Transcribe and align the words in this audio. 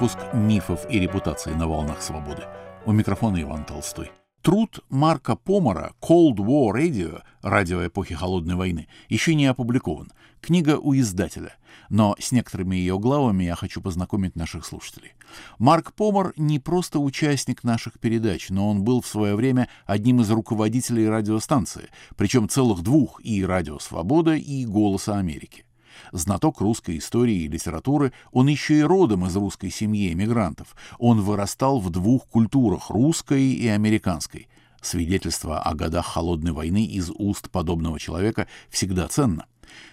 Выпуск 0.00 0.18
«Мифов 0.32 0.90
и 0.90 0.98
репутации 0.98 1.50
на 1.50 1.68
волнах 1.68 2.00
свободы». 2.00 2.44
У 2.86 2.92
микрофона 2.92 3.42
Иван 3.42 3.66
Толстой. 3.66 4.10
Труд 4.40 4.80
Марка 4.88 5.36
Помара 5.36 5.92
«Cold 6.00 6.36
War 6.36 6.72
Radio»— 6.72 7.20
радио 7.42 7.86
эпохи 7.86 8.14
Холодной 8.14 8.54
войны— 8.54 8.88
еще 9.10 9.34
не 9.34 9.44
опубликован. 9.44 10.10
Книга 10.40 10.78
у 10.78 10.94
издателя. 10.94 11.52
Но 11.90 12.16
с 12.18 12.32
некоторыми 12.32 12.76
ее 12.76 12.98
главами 12.98 13.44
я 13.44 13.54
хочу 13.56 13.82
познакомить 13.82 14.36
наших 14.36 14.64
слушателей. 14.64 15.12
Марк 15.58 15.92
Помар 15.92 16.32
не 16.38 16.58
просто 16.58 16.98
участник 16.98 17.62
наших 17.62 18.00
передач, 18.00 18.48
но 18.48 18.70
он 18.70 18.82
был 18.82 19.02
в 19.02 19.06
свое 19.06 19.34
время 19.36 19.68
одним 19.84 20.22
из 20.22 20.30
руководителей 20.30 21.10
радиостанции, 21.10 21.90
причем 22.16 22.48
целых 22.48 22.80
двух— 22.80 23.20
и 23.22 23.44
«Радио 23.44 23.78
Свобода», 23.78 24.34
и 24.34 24.64
«Голоса 24.64 25.18
Америки». 25.18 25.66
Знаток 26.12 26.60
русской 26.60 26.98
истории 26.98 27.42
и 27.42 27.48
литературы, 27.48 28.12
он 28.32 28.48
еще 28.48 28.78
и 28.78 28.82
родом 28.82 29.26
из 29.26 29.36
русской 29.36 29.70
семьи 29.70 30.12
эмигрантов. 30.12 30.74
Он 30.98 31.20
вырастал 31.20 31.80
в 31.80 31.90
двух 31.90 32.26
культурах— 32.26 32.90
русской 32.90 33.52
и 33.52 33.66
американской. 33.68 34.48
Свидетельство 34.80 35.60
о 35.60 35.74
годах 35.74 36.06
холодной 36.06 36.52
войны 36.52 36.84
из 36.86 37.10
уст 37.10 37.50
подобного 37.50 37.98
человека 37.98 38.46
всегда 38.70 39.08
ценно. 39.08 39.46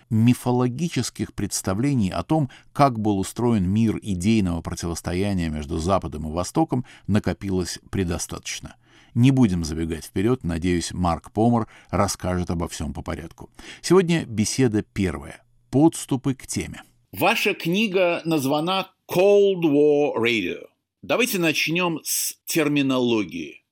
Мифологических 0.10 1.34
представлений 1.34 2.10
о 2.10 2.24
том, 2.24 2.50
как 2.72 2.98
был 3.00 3.20
устроен 3.20 3.70
мир 3.70 4.00
идейного 4.02 4.62
противостояния 4.62 5.50
между 5.50 5.78
Западом 5.78 6.28
и 6.28 6.32
Востоком, 6.32 6.86
накопилось 7.08 7.80
предостаточно. 7.90 8.76
Не 9.14 9.32
будем 9.32 9.66
забегать 9.66 10.06
вперед, 10.06 10.44
надеюсь, 10.44 10.94
Марк 10.94 11.32
Помер 11.32 11.68
расскажет 11.90 12.50
обо 12.50 12.68
всем 12.68 12.94
по 12.94 13.02
порядку. 13.02 13.50
Сегодня 13.82 14.26
беседа 14.26 14.82
первая 14.82 15.42
подступы 15.70 16.34
к 16.36 16.48
теме. 16.48 16.84
Ваша 17.12 17.54
книга 17.54 18.22
названа 18.26 18.92
Cold 19.10 19.62
War 19.64 20.16
Radio. 20.18 20.68
Давайте 21.02 21.40
начнем 21.40 22.00
с 22.04 22.36
терминологии. 22.46 23.64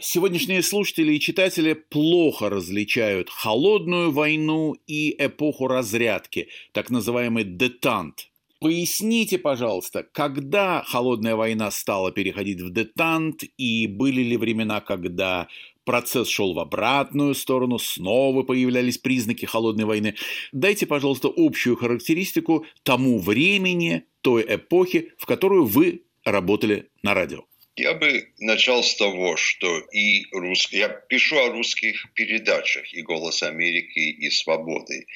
Сегодняшние 0.00 0.62
слушатели 0.62 1.14
и 1.14 1.20
читатели 1.20 1.72
плохо 1.72 2.48
различают 2.48 3.28
холодную 3.28 4.12
войну 4.12 4.76
и 4.86 5.14
эпоху 5.18 5.66
разрядки, 5.66 6.48
так 6.72 6.88
называемый 6.88 7.44
детант. 7.44 8.30
Поясните, 8.60 9.38
пожалуйста, 9.38 10.04
когда 10.04 10.82
холодная 10.86 11.36
война 11.36 11.70
стала 11.70 12.10
переходить 12.10 12.60
в 12.60 12.72
детант, 12.72 13.44
и 13.56 13.86
были 13.86 14.22
ли 14.22 14.36
времена, 14.36 14.80
когда 14.80 15.48
процесс 15.88 16.28
шел 16.28 16.52
в 16.52 16.58
обратную 16.58 17.34
сторону, 17.34 17.78
снова 17.78 18.42
появлялись 18.42 18.98
признаки 18.98 19.46
холодной 19.46 19.86
войны. 19.86 20.16
Дайте, 20.52 20.84
пожалуйста, 20.84 21.32
общую 21.34 21.76
характеристику 21.76 22.66
тому 22.82 23.18
времени, 23.18 24.02
той 24.20 24.44
эпохи, 24.56 25.12
в 25.16 25.24
которую 25.24 25.64
вы 25.64 26.02
работали 26.24 26.90
на 27.02 27.14
радио. 27.14 27.46
Я 27.76 27.94
бы 27.94 28.28
начал 28.38 28.82
с 28.82 28.96
того, 28.96 29.38
что 29.38 29.78
и 29.78 30.26
рус... 30.32 30.70
я 30.72 30.90
пишу 30.90 31.38
о 31.38 31.52
русских 31.52 32.12
передачах 32.12 32.92
и 32.92 33.00
«Голос 33.00 33.42
Америки», 33.42 34.00
и 34.00 34.28
«Свободы». 34.28 35.06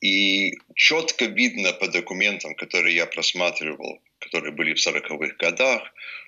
И 0.00 0.52
четко 0.76 1.24
видно 1.24 1.72
по 1.72 1.88
документам, 1.88 2.54
которые 2.54 2.94
я 2.94 3.06
просматривал, 3.06 3.98
которые 4.20 4.52
были 4.52 4.74
в 4.74 4.86
40-х 4.86 5.34
годах, 5.38 5.82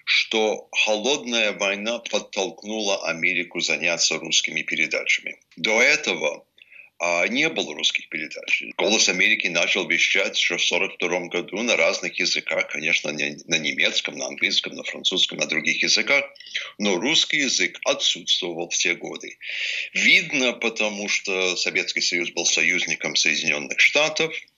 что 0.04 0.68
холодная 0.72 1.52
война 1.52 1.98
подтолкнула 1.98 3.08
Америку 3.08 3.60
заняться 3.60 4.18
русскими 4.18 4.62
передачами. 4.62 5.38
До 5.56 5.80
этого 5.80 6.44
а, 6.98 7.26
не 7.26 7.48
было 7.48 7.74
русских 7.74 8.08
передач. 8.08 8.62
«Голос 8.76 9.08
Америки» 9.08 9.48
начал 9.48 9.88
вещать 9.88 10.38
еще 10.38 10.56
в 10.56 10.62
1942 10.62 11.28
году 11.28 11.62
на 11.62 11.76
разных 11.76 12.18
языках, 12.18 12.68
конечно, 12.68 13.10
не, 13.10 13.38
на 13.46 13.58
немецком, 13.58 14.16
на 14.16 14.26
английском, 14.26 14.74
на 14.74 14.84
французском, 14.84 15.38
на 15.38 15.46
других 15.46 15.82
языках, 15.82 16.24
но 16.78 16.96
русский 16.96 17.38
язык 17.38 17.80
отсутствовал 17.84 18.70
в 18.70 18.76
те 18.76 18.94
годы. 18.94 19.36
Видно, 19.94 20.52
потому 20.52 21.08
что 21.08 21.56
Советский 21.56 22.02
Союз 22.02 22.30
был 22.30 22.46
союзником 22.46 23.16
Соединенных 23.16 23.80
Штатов– 23.80 24.32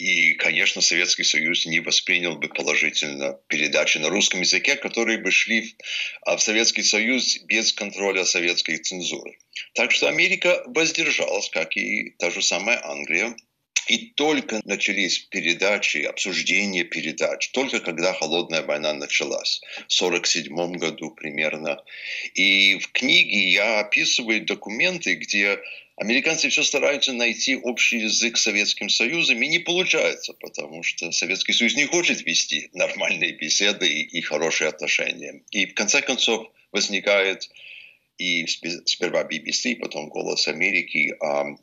и, 0.00 0.32
конечно, 0.32 0.80
Советский 0.80 1.24
Союз 1.24 1.66
не 1.66 1.80
воспринял 1.80 2.34
бы 2.36 2.48
положительно 2.48 3.38
передачи 3.48 3.98
на 3.98 4.08
русском 4.08 4.40
языке, 4.40 4.76
которые 4.76 5.18
бы 5.18 5.30
шли 5.30 5.76
а, 6.22 6.38
в 6.38 6.42
Советский 6.42 6.82
Союз 6.82 7.38
без 7.42 7.74
контроля 7.74 8.24
советской 8.24 8.78
цензуры. 8.78 9.36
Так 9.74 9.92
что 9.92 10.08
Америка 10.08 10.62
воздержалась, 10.66 11.50
как 11.50 11.76
и 11.76 12.14
та 12.18 12.30
же 12.30 12.40
самая 12.40 12.82
Англия. 12.82 13.36
И 13.90 14.12
только 14.14 14.60
начались 14.66 15.18
передачи, 15.18 15.98
обсуждения 15.98 16.84
передач, 16.84 17.50
только 17.50 17.80
когда 17.80 18.12
холодная 18.12 18.62
война 18.62 18.94
началась, 18.94 19.60
в 19.88 20.00
1947 20.00 20.72
году 20.74 21.10
примерно. 21.10 21.82
И 22.34 22.78
в 22.78 22.92
книге 22.92 23.50
я 23.50 23.80
описываю 23.80 24.46
документы, 24.46 25.16
где 25.16 25.58
Американцы 25.96 26.50
все 26.50 26.62
стараются 26.62 27.12
найти 27.12 27.56
общий 27.56 27.98
язык 27.98 28.38
с 28.38 28.42
Советским 28.42 28.88
Союзом, 28.88 29.42
и 29.42 29.48
не 29.48 29.58
получается, 29.58 30.34
потому 30.34 30.84
что 30.84 31.10
Советский 31.10 31.52
Союз 31.52 31.74
не 31.74 31.86
хочет 31.86 32.24
вести 32.24 32.70
нормальные 32.72 33.32
беседы 33.32 33.88
и, 33.88 34.18
и 34.18 34.20
хорошие 34.20 34.68
отношения. 34.68 35.42
И 35.50 35.66
в 35.66 35.74
конце 35.74 36.00
концов 36.00 36.46
возникает 36.70 37.50
и 38.20 38.46
сперва 38.46 39.22
BBC, 39.22 39.76
потом 39.76 40.10
«Голос 40.10 40.46
Америки», 40.46 41.14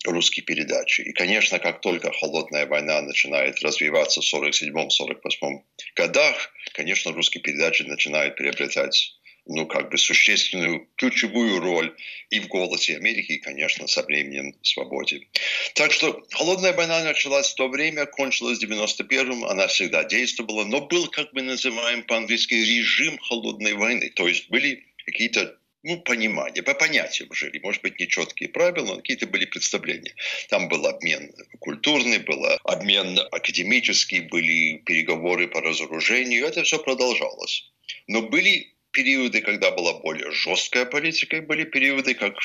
русские 0.06 0.44
передачи. 0.44 1.02
И, 1.02 1.14
конечно, 1.14 1.60
как 1.60 1.82
только 1.82 2.12
холодная 2.12 2.66
война 2.66 3.00
начинает 3.04 3.62
развиваться 3.62 4.22
в 4.22 4.34
1947-1948 4.34 5.62
годах, 5.96 6.52
конечно, 6.74 7.12
русские 7.12 7.44
передачи 7.44 7.84
начинают 7.84 8.38
приобретать 8.38 9.14
ну, 9.46 9.68
как 9.68 9.92
бы 9.92 10.00
существенную 10.00 10.90
ключевую 10.98 11.60
роль 11.60 11.96
и 12.32 12.40
в 12.40 12.48
«Голосе 12.48 12.98
Америки», 12.98 13.34
и, 13.34 13.38
конечно, 13.38 13.86
со 13.88 14.02
временем 14.02 14.56
в 14.60 14.68
«Свободе». 14.68 15.28
Так 15.76 15.92
что 15.92 16.26
холодная 16.32 16.74
война 16.74 17.04
началась 17.04 17.52
в 17.52 17.56
то 17.56 17.68
время, 17.70 18.08
кончилась 18.08 18.58
в 18.58 18.64
91-м, 18.64 19.46
она 19.46 19.68
всегда 19.68 20.04
действовала, 20.06 20.66
но 20.66 20.82
был, 20.82 21.08
как 21.08 21.32
мы 21.34 21.44
называем 21.44 22.02
по-английски, 22.04 22.56
режим 22.56 23.20
холодной 23.20 23.74
войны. 23.76 24.10
То 24.16 24.28
есть 24.28 24.50
были 24.50 24.84
какие-то 25.06 25.56
ну, 25.88 26.02
понимание, 26.02 26.64
по 26.64 26.74
понятиям 26.74 27.34
жили. 27.34 27.60
Может 27.60 27.82
быть, 27.82 27.98
не 28.00 28.08
четкие 28.08 28.50
правила, 28.50 28.88
но 28.88 28.96
какие-то 28.98 29.26
были 29.26 29.46
представления. 29.46 30.14
Там 30.50 30.68
был 30.68 30.86
обмен 30.86 31.34
культурный, 31.60 32.20
был 32.20 32.46
обмен 32.66 33.18
академический, 33.32 34.20
были 34.20 34.78
переговоры 34.86 35.48
по 35.48 35.62
разоружению. 35.62 36.46
Это 36.46 36.64
все 36.64 36.78
продолжалось. 36.78 37.72
Но 38.08 38.22
были 38.22 38.74
периоды, 38.92 39.42
когда 39.42 39.72
была 39.72 39.94
более 39.94 40.32
жесткая 40.32 40.86
политика, 40.86 41.38
и 41.38 41.42
были 41.42 41.64
периоды, 41.64 42.16
как 42.16 42.36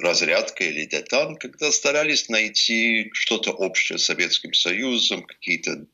разрядка 0.00 0.64
или 0.64 0.86
детан, 0.86 1.36
когда 1.36 1.70
старались 1.72 2.30
найти 2.30 3.10
что-то 3.12 3.50
общее 3.52 3.98
с 3.98 4.06
Советским 4.06 4.54
Союзом, 4.54 5.22
какие-то 5.24 5.84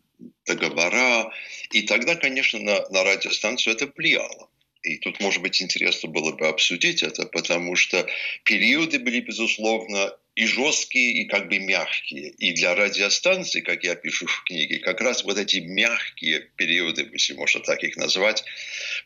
договора. 0.46 1.32
И 1.72 1.82
тогда, 1.82 2.14
конечно, 2.14 2.60
на, 2.60 2.88
на 2.90 3.02
радиостанцию 3.02 3.74
это 3.74 3.90
влияло. 3.96 4.48
И 4.86 4.98
тут, 4.98 5.20
может 5.20 5.42
быть, 5.42 5.60
интересно 5.60 6.08
было 6.08 6.30
бы 6.32 6.46
обсудить 6.46 7.02
это, 7.02 7.26
потому 7.26 7.74
что 7.74 8.06
периоды 8.44 9.00
были, 9.00 9.20
безусловно, 9.20 10.16
и 10.36 10.46
жесткие, 10.46 11.22
и 11.22 11.24
как 11.24 11.48
бы 11.48 11.58
мягкие. 11.58 12.28
И 12.38 12.52
для 12.52 12.74
радиостанции, 12.76 13.62
как 13.62 13.82
я 13.82 13.96
пишу 13.96 14.26
в 14.26 14.44
книге, 14.44 14.78
как 14.78 15.00
раз 15.00 15.24
вот 15.24 15.38
эти 15.38 15.56
мягкие 15.56 16.50
периоды, 16.56 17.08
если 17.12 17.34
можно 17.34 17.60
так 17.60 17.82
их 17.82 17.96
назвать, 17.96 18.44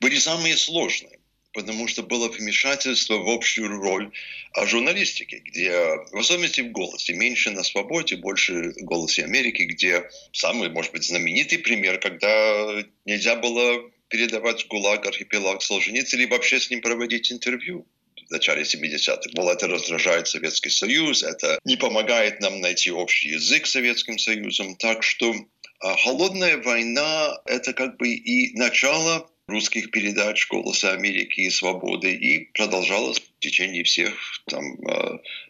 были 0.01 0.19
самые 0.19 0.57
сложные 0.57 1.19
потому 1.53 1.89
что 1.89 2.05
было 2.05 2.29
вмешательство 2.29 3.15
в 3.19 3.29
общую 3.29 3.69
роль 3.69 4.13
о 4.53 4.67
журналистике, 4.67 5.43
где, 5.45 5.73
в 6.13 6.19
особенности 6.19 6.61
в 6.61 6.71
«Голосе», 6.71 7.13
меньше 7.13 7.51
на 7.51 7.65
«Свободе», 7.65 8.17
больше 8.17 8.73
в 8.73 8.85
«Голосе 8.85 9.25
Америки», 9.25 9.63
где 9.63 10.09
самый, 10.33 10.69
может 10.69 10.93
быть, 10.93 11.03
знаменитый 11.03 11.59
пример, 11.59 11.99
когда 11.99 12.85
нельзя 13.05 13.35
было 13.35 13.83
передавать 14.11 14.67
ГУЛАГ 14.67 15.07
архипелаг 15.07 15.63
Солженицына 15.63 16.21
или 16.21 16.29
вообще 16.29 16.61
с 16.61 16.69
ним 16.71 16.83
проводить 16.83 17.33
интервью 17.33 17.87
в 18.29 18.31
начале 18.31 18.63
70-х. 18.63 19.31
Мол, 19.35 19.49
это 19.49 19.67
раздражает 19.67 20.29
Советский 20.29 20.71
Союз, 20.71 21.23
это 21.23 21.59
не 21.65 21.77
помогает 21.77 22.41
нам 22.41 22.61
найти 22.61 22.91
общий 22.91 23.31
язык 23.31 23.67
с 23.67 23.73
Советским 23.73 24.19
Союзом. 24.19 24.77
Так 24.77 25.03
что 25.03 25.35
а 25.81 25.97
холодная 25.97 26.59
война– 26.59 27.41
это 27.47 27.73
как 27.73 27.97
бы 27.97 28.11
и 28.11 28.55
начало 28.55 29.31
русских 29.47 29.91
передач 29.91 30.47
«Голоса 30.49 30.93
Америки» 30.93 31.41
и 31.41 31.51
«Свободы» 31.51 32.13
и 32.13 32.53
продолжалось 32.53 33.19
в 33.21 33.39
течение 33.41 33.83
всех 33.85 34.15
там 34.47 34.77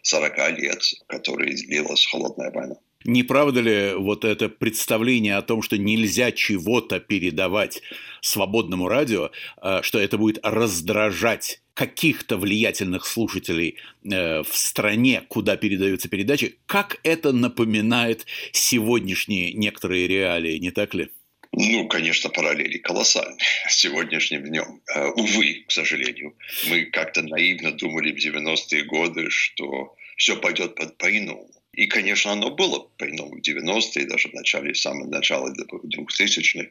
40 0.03 0.39
а, 0.39 0.49
лет, 0.49 0.81
которые 1.07 1.53
длилась 1.53 2.05
холодная 2.05 2.49
война. 2.49 2.75
Не 3.03 3.23
правда 3.23 3.61
ли 3.61 3.93
вот 3.95 4.25
это 4.25 4.49
представление 4.49 5.37
о 5.37 5.41
том, 5.41 5.61
что 5.61 5.77
нельзя 5.77 6.31
чего-то 6.31 6.99
передавать 6.99 7.81
свободному 8.21 8.87
радио, 8.87 9.31
э, 9.61 9.81
что 9.81 9.99
это 9.99 10.17
будет 10.17 10.39
раздражать 10.43 11.61
каких-то 11.73 12.37
влиятельных 12.37 13.05
слушателей 13.05 13.77
э, 14.03 14.43
в 14.43 14.55
стране, 14.55 15.23
куда 15.27 15.57
передаются 15.57 16.09
передачи, 16.09 16.59
как 16.65 16.99
это 17.03 17.31
напоминает 17.31 18.25
сегодняшние 18.51 19.53
некоторые 19.53 20.07
реалии, 20.07 20.57
не 20.57 20.71
так 20.71 20.93
ли? 20.93 21.09
Ну, 21.53 21.87
конечно, 21.87 22.29
параллели 22.29 22.77
колоссальные 22.77 23.37
с 23.67 23.75
сегодняшним 23.79 24.43
днем. 24.43 24.81
Э, 24.93 25.07
увы, 25.09 25.65
к 25.67 25.71
сожалению. 25.71 26.35
Мы 26.69 26.85
как-то 26.85 27.21
наивно 27.23 27.71
думали 27.71 28.11
в 28.11 28.23
90-е 28.23 28.83
годы, 28.83 29.29
что 29.29 29.95
все 30.17 30.37
пойдет 30.37 30.75
по- 30.75 30.87
по-иному. 30.87 31.49
И, 31.73 31.87
конечно, 31.87 32.33
оно 32.33 32.51
было 32.51 32.79
по-иному 32.97 33.37
в 33.37 33.41
90-е, 33.41 34.05
даже 34.05 34.27
в 34.27 34.33
начале, 34.33 34.73
в 34.73 34.77
самом 34.77 35.09
начале 35.09 35.53
2000-х. 35.53 36.69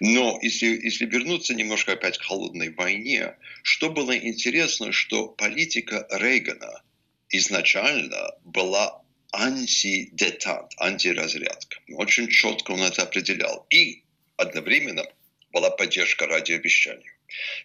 Но 0.00 0.38
если, 0.42 0.66
если 0.66 1.06
вернуться 1.06 1.54
немножко 1.54 1.92
опять 1.92 2.18
к 2.18 2.22
холодной 2.22 2.70
войне, 2.74 3.36
что 3.62 3.88
было 3.88 4.16
интересно, 4.16 4.92
что 4.92 5.28
политика 5.28 6.06
Рейгана 6.10 6.82
изначально 7.30 8.34
была 8.44 9.02
антидетант, 9.32 10.72
антиразрядка. 10.78 11.78
Очень 11.94 12.28
четко 12.28 12.72
он 12.72 12.82
это 12.82 13.02
определял. 13.02 13.66
И 13.70 14.04
одновременно 14.36 15.04
была 15.52 15.70
поддержка 15.70 16.26
радиовещанию. 16.26 17.12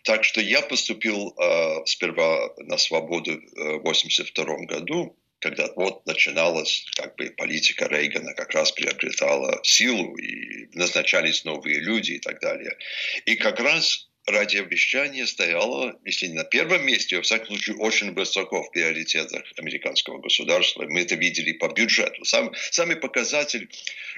Так 0.04 0.24
что 0.24 0.42
я 0.42 0.62
поступил 0.62 1.36
э, 1.38 1.86
сперва 1.86 2.54
на 2.58 2.78
свободу 2.78 3.34
в 3.34 3.82
1982 3.86 4.66
году, 4.66 5.16
когда 5.40 5.70
вот 5.76 6.06
начиналась 6.06 6.86
как 6.96 7.16
бы 7.16 7.30
политика 7.32 7.88
Рейгана, 7.88 8.34
как 8.34 8.52
раз 8.52 8.72
приобретала 8.72 9.60
силу, 9.64 10.16
и 10.18 10.68
назначались 10.76 11.46
новые 11.46 11.80
люди 11.80 12.14
и 12.14 12.20
так 12.20 12.40
далее. 12.42 12.78
И 13.26 13.36
как 13.36 13.60
раз 13.60 14.10
радиовещание 14.26 15.26
стояло, 15.28 16.00
если 16.06 16.28
не 16.28 16.34
на 16.34 16.44
первом 16.44 16.86
месте, 16.86 17.18
во 17.18 17.22
всяком 17.22 17.48
случае, 17.48 17.78
очень 17.78 18.14
высоко 18.14 18.64
в 18.64 18.72
приоритетах 18.72 19.44
американского 19.58 20.20
государства. 20.20 20.86
Мы 20.88 21.02
это 21.02 21.16
видели 21.16 21.54
по 21.54 21.70
бюджету. 21.70 22.24
Сам, 22.26 22.54
самый 22.72 22.96
показатель, 22.96 23.70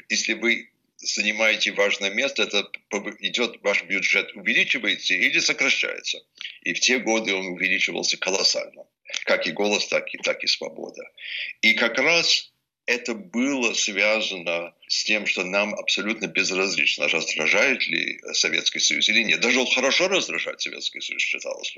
если 0.09 0.33
вы 0.33 0.69
занимаете 1.01 1.71
важное 1.71 2.12
место, 2.12 2.44
это 2.44 2.69
идет 3.19 3.62
ваш 3.62 3.83
бюджет 3.83 4.33
увеличивается 4.36 5.13
или 5.13 5.39
сокращается. 5.39 6.19
И 6.62 6.74
в 6.74 6.80
те 6.80 7.00
годы 7.00 7.33
он 7.33 7.48
увеличивался 7.48 8.18
колоссально. 8.18 8.86
Как 9.25 9.48
и 9.48 9.51
голос, 9.51 9.88
так 9.88 10.13
и, 10.13 10.18
так 10.19 10.44
и 10.44 10.48
свобода. 10.48 11.03
И 11.62 11.74
как 11.74 11.98
раз 11.98 12.51
это 12.86 13.13
было 13.13 13.74
связано 13.74 14.74
с 14.91 15.05
тем, 15.05 15.25
что 15.25 15.45
нам 15.45 15.73
абсолютно 15.73 16.27
безразлично, 16.27 17.07
раздражает 17.07 17.88
ли 17.88 18.19
Советский 18.33 18.79
Союз 18.79 19.07
или 19.07 19.23
нет. 19.23 19.39
Даже 19.39 19.65
хорошо 19.65 20.09
раздражать 20.09 20.61
Советский 20.61 20.99
Союз 20.99 21.21
считалось. 21.21 21.73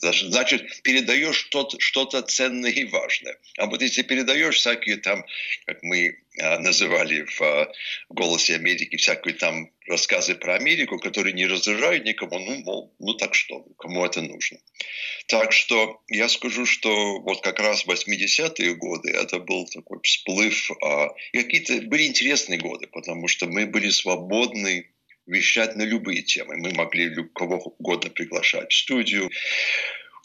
Даже, 0.00 0.30
значит, 0.30 0.82
передаешь 0.82 1.34
что-то, 1.34 1.80
что-то 1.80 2.22
ценное 2.22 2.70
и 2.70 2.84
важное. 2.84 3.36
А 3.58 3.66
вот 3.66 3.82
если 3.82 4.02
передаешь 4.02 4.54
всякие 4.54 4.98
там, 4.98 5.24
как 5.66 5.82
мы 5.82 6.16
а, 6.40 6.60
называли 6.60 7.24
в 7.24 7.42
а, 7.42 7.72
«Голосе 8.08 8.54
Америки», 8.54 8.96
всякие 8.96 9.34
там 9.34 9.70
рассказы 9.86 10.34
про 10.34 10.54
Америку, 10.54 10.98
которые 10.98 11.32
не 11.32 11.46
раздражают 11.46 12.04
никому, 12.04 12.38
ну, 12.38 12.58
мол, 12.60 12.94
ну 12.98 13.14
так 13.14 13.34
что, 13.34 13.60
кому 13.78 14.04
это 14.04 14.22
нужно. 14.22 14.58
Так 15.28 15.52
что 15.52 16.02
я 16.08 16.28
скажу, 16.28 16.66
что 16.66 17.20
вот 17.20 17.42
как 17.42 17.60
раз 17.60 17.86
80-е 17.86 18.74
годы 18.74 19.10
это 19.10 19.38
был 19.38 19.66
такой 19.66 20.00
всплыв, 20.02 20.70
а, 20.82 21.08
какие-то 21.32 21.80
были 21.82 22.06
интересные 22.06 22.43
годы, 22.52 22.86
потому 22.86 23.28
что 23.28 23.46
мы 23.46 23.66
были 23.66 23.88
свободны 23.88 24.90
вещать 25.26 25.76
на 25.76 25.82
любые 25.82 26.22
темы. 26.22 26.56
Мы 26.56 26.72
могли 26.72 27.14
кого 27.34 27.56
угодно 27.78 28.10
приглашать 28.10 28.72
в 28.72 28.76
студию. 28.76 29.30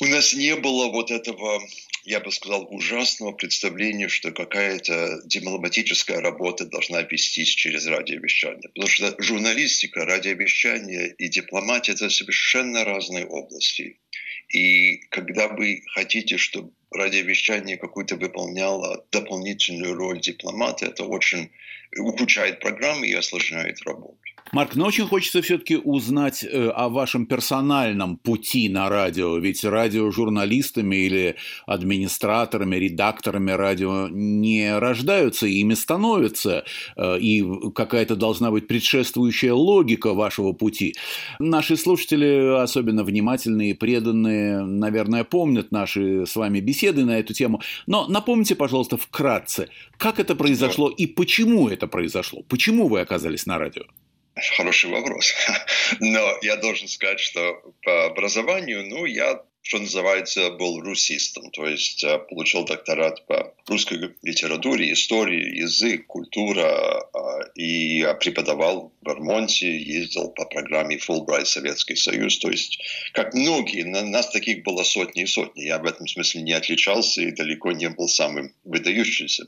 У 0.02 0.06
нас 0.06 0.34
не 0.34 0.56
было 0.56 0.88
вот 0.88 1.12
этого 1.12 1.62
я 2.10 2.20
бы 2.20 2.32
сказал, 2.32 2.68
ужасного 2.72 3.34
представления, 3.34 4.08
что 4.08 4.32
какая-то 4.32 5.22
дипломатическая 5.26 6.20
работа 6.22 6.66
должна 6.66 7.02
вестись 7.04 7.50
через 7.50 7.86
радиовещание. 7.86 8.70
Потому 8.74 8.88
что 8.88 9.16
журналистика, 9.20 10.06
радиовещание 10.06 11.14
и 11.18 11.28
дипломатия– 11.28 11.92
это 11.94 12.10
совершенно 12.10 12.84
разные 12.84 13.28
области. 13.28 14.00
И 14.52 14.98
когда 15.12 15.48
вы 15.50 15.84
хотите, 15.94 16.38
чтобы 16.38 16.72
радиовещание 16.92 17.78
какую-то 17.78 18.16
выполняло 18.16 19.06
дополнительную 19.12 19.96
роль 19.96 20.20
дипломата, 20.20 20.86
это 20.86 21.04
очень 21.04 21.52
ухудшает 21.98 22.60
программы 22.60 23.08
и 23.08 23.14
осложняет 23.14 23.82
работу. 23.84 24.18
Марк, 24.52 24.76
но 24.76 24.88
очень 24.88 25.06
хочется 25.06 25.44
все-таки 25.44 25.78
узнать 25.78 26.44
э, 26.44 26.70
о 26.70 26.90
вашем 26.90 27.28
персональном 27.28 28.18
пути 28.18 28.68
на 28.68 28.90
радио, 28.90 29.38
ведь 29.38 29.64
радиожурналистами 29.64 30.96
или 30.96 31.36
администраторами, 31.68 32.76
редакторами 32.78 33.52
радио 33.52 34.08
не 34.10 34.76
рождаются, 34.80 35.46
ими 35.46 35.76
становятся, 35.76 36.64
э, 36.98 37.20
и 37.20 37.46
какая-то 37.76 38.16
должна 38.16 38.50
быть 38.50 38.68
предшествующая 38.68 39.54
логика 39.54 40.16
вашего 40.16 40.54
пути. 40.54 40.96
Наши 41.38 41.78
слушатели, 41.78 42.60
особенно 42.60 43.04
внимательные 43.04 43.72
и 43.72 43.76
преданные, 43.76 44.62
наверное, 44.62 45.26
помнят 45.26 45.72
наши 45.72 46.26
с 46.26 46.36
вами 46.36 46.60
беседы 46.60 46.79
на 46.88 47.20
эту 47.20 47.34
тему, 47.34 47.62
но 47.88 48.08
напомните, 48.08 48.56
пожалуйста, 48.56 48.98
вкратце, 48.98 49.70
как 49.98 50.20
это 50.20 50.36
произошло 50.36 50.90
и 50.90 51.06
почему 51.06 51.70
это 51.70 51.88
произошло, 51.88 52.44
почему 52.44 52.88
вы 52.88 53.02
оказались 53.02 53.46
на 53.46 53.58
радио? 53.58 53.84
Хороший 54.58 54.90
вопрос. 54.90 55.34
Но 56.00 56.38
я 56.42 56.56
должен 56.56 56.88
сказать, 56.88 57.20
что 57.20 57.62
по 57.84 58.06
образованию, 58.06 58.86
ну, 58.88 59.06
я 59.06 59.42
что 59.62 59.80
называется, 59.80 60.52
был 60.52 60.80
русистом, 60.80 61.52
то 61.52 61.68
есть 61.68 62.04
э, 62.04 62.18
получил 62.18 62.66
докторат 62.66 63.26
по 63.28 63.54
русской 63.68 64.16
литературе, 64.24 64.94
истории, 64.94 65.58
язык, 65.58 66.08
культура, 66.08 67.04
э, 67.14 67.52
и 67.56 68.02
преподавал 68.20 68.94
в 69.02 69.08
Вермонте, 69.08 69.78
ездил 69.78 70.30
по 70.30 70.46
программе 70.46 70.98
Fulbright 70.98 71.46
Советский 71.46 71.96
Союз, 71.96 72.40
то 72.40 72.50
есть, 72.50 72.82
как 73.14 73.34
многие, 73.34 73.84
нас 73.84 74.30
таких 74.30 74.64
было 74.64 74.84
сотни 74.84 75.24
и 75.24 75.28
сотни, 75.28 75.64
я 75.64 75.80
в 75.80 75.86
этом 75.86 76.08
смысле 76.08 76.42
не 76.42 76.54
отличался 76.54 77.22
и 77.22 77.32
далеко 77.32 77.72
не 77.72 77.90
был 77.90 78.08
самым 78.08 78.54
выдающимся. 78.64 79.48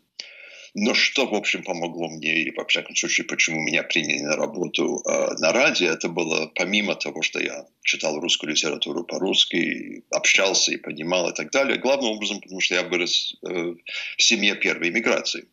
Но 0.74 0.94
что, 0.94 1.28
в 1.28 1.36
общем, 1.36 1.64
помогло 1.64 2.08
мне, 2.08 2.34
или, 2.34 2.52
во 2.52 2.66
всяком 2.66 2.96
случае, 2.96 3.28
почему 3.28 3.60
меня 3.60 3.84
приняли 3.84 4.22
на 4.22 4.38
работу 4.38 5.04
э, 5.06 5.34
на 5.40 5.52
радио, 5.52 5.90
это 5.90 6.08
было 6.08 6.50
помимо 6.56 6.96
того, 6.96 7.22
что 7.22 7.42
я 7.42 7.66
читал 7.82 8.20
русскую 8.20 8.52
литературу 8.52 9.04
по-русски, 9.04 10.04
общался 10.12 10.72
и 10.72 10.78
понимал 10.78 11.30
и 11.30 11.34
так 11.34 11.52
далее, 11.52 11.78
главным 11.78 12.12
образом, 12.12 12.40
потому 12.40 12.62
что 12.62 12.76
я 12.76 12.84
вырос 12.84 13.36
э, 13.44 13.76
в 14.18 14.24
семье 14.24 14.56
первой 14.56 14.90
иммиграции. 14.90 15.46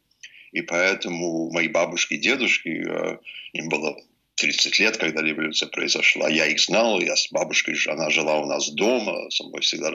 И 0.53 0.63
поэтому 0.63 1.51
мои 1.51 1.67
бабушки 1.67 2.15
и 2.15 2.19
дедушки, 2.19 2.69
э, 2.69 3.19
им 3.55 3.69
было 3.69 3.97
30 4.39 4.79
лет, 4.79 4.97
когда 4.97 5.23
революция 5.23 5.69
произошла. 5.69 6.29
Я 6.29 6.47
их 6.47 6.61
знал, 6.61 7.01
я 7.01 7.17
с 7.17 7.31
бабушкой, 7.31 7.77
она 7.89 8.09
жила 8.11 8.39
у 8.41 8.47
нас 8.47 8.71
дома, 8.71 9.31
со 9.31 9.45
мной 9.45 9.61
всегда 9.63 9.93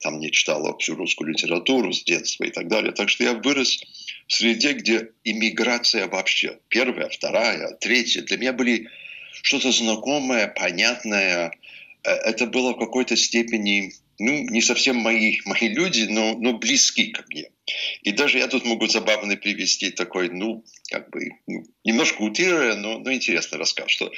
там 0.00 0.20
не 0.20 0.30
читала 0.30 0.76
всю 0.78 0.94
русскую 0.96 1.30
литературу 1.30 1.92
с 1.92 2.04
детства 2.04 2.44
и 2.44 2.50
так 2.50 2.68
далее. 2.68 2.92
Так 2.92 3.08
что 3.08 3.24
я 3.24 3.32
вырос 3.32 3.82
в 4.28 4.32
среде, 4.32 4.74
где 4.74 5.10
иммиграция 5.24 6.08
вообще, 6.08 6.58
первая, 6.68 7.08
вторая, 7.08 7.76
третья, 7.80 8.22
для 8.22 8.36
меня 8.36 8.52
были 8.52 8.88
что-то 9.42 9.72
знакомое, 9.72 10.48
понятное. 10.48 11.52
Э, 12.04 12.10
это 12.10 12.46
было 12.46 12.72
в 12.72 12.78
какой-то 12.78 13.16
степени, 13.16 13.92
ну, 14.18 14.42
не 14.50 14.62
совсем 14.62 14.96
мои, 14.96 15.38
мои 15.44 15.68
люди, 15.68 16.06
но, 16.08 16.36
но 16.38 16.54
близки 16.54 17.10
ко 17.10 17.24
мне. 17.28 17.50
И 18.02 18.12
даже 18.12 18.38
я 18.38 18.46
тут 18.46 18.64
могу 18.64 18.86
забавно 18.86 19.36
привести 19.36 19.90
такой, 19.90 20.30
ну, 20.30 20.64
как 20.90 21.10
бы, 21.10 21.30
ну, 21.46 21.64
немножко 21.84 22.22
утрируя, 22.22 22.76
но, 22.76 22.98
но 22.98 23.12
интересный 23.12 23.58
рассказ, 23.58 23.90
что 23.90 24.12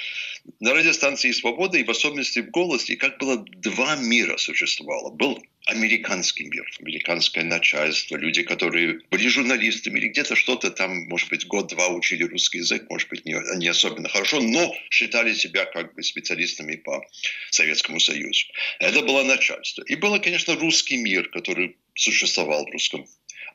на 0.61 0.75
радиостанции 0.75 1.33
«Свобода» 1.33 1.79
и 1.79 1.85
в 1.85 1.91
особенности 1.91 2.41
в 2.41 2.51
«Голосе» 2.51 2.97
как 2.97 3.19
было 3.19 3.39
два 3.39 3.97
мира 3.97 4.37
существовало. 4.37 5.11
Был 5.11 5.43
американский 5.69 6.45
мир, 6.45 6.65
американское 6.81 7.45
начальство, 7.45 8.17
люди, 8.17 8.43
которые 8.43 9.01
были 9.11 9.29
журналистами 9.29 9.99
или 9.99 10.09
где-то 10.09 10.35
что-то 10.35 10.71
там, 10.71 11.09
может 11.09 11.29
быть, 11.29 11.47
год-два 11.47 11.89
учили 11.89 12.25
русский 12.25 12.59
язык, 12.59 12.87
может 12.89 13.09
быть, 13.09 13.27
не, 13.27 13.35
не 13.59 13.69
особенно 13.69 14.09
хорошо, 14.09 14.41
но 14.41 14.75
считали 14.91 15.35
себя 15.35 15.67
как 15.67 15.95
бы 15.95 16.03
специалистами 16.03 16.77
по 16.77 17.05
Советскому 17.51 18.01
Союзу. 18.01 18.47
Это 18.81 19.03
было 19.03 19.23
начальство. 19.23 19.83
И 19.83 19.95
было, 19.95 20.19
конечно, 20.19 20.55
русский 20.55 20.97
мир, 20.97 21.29
который 21.29 21.77
существовал 21.95 22.65
в 22.65 22.71
русском 22.71 23.07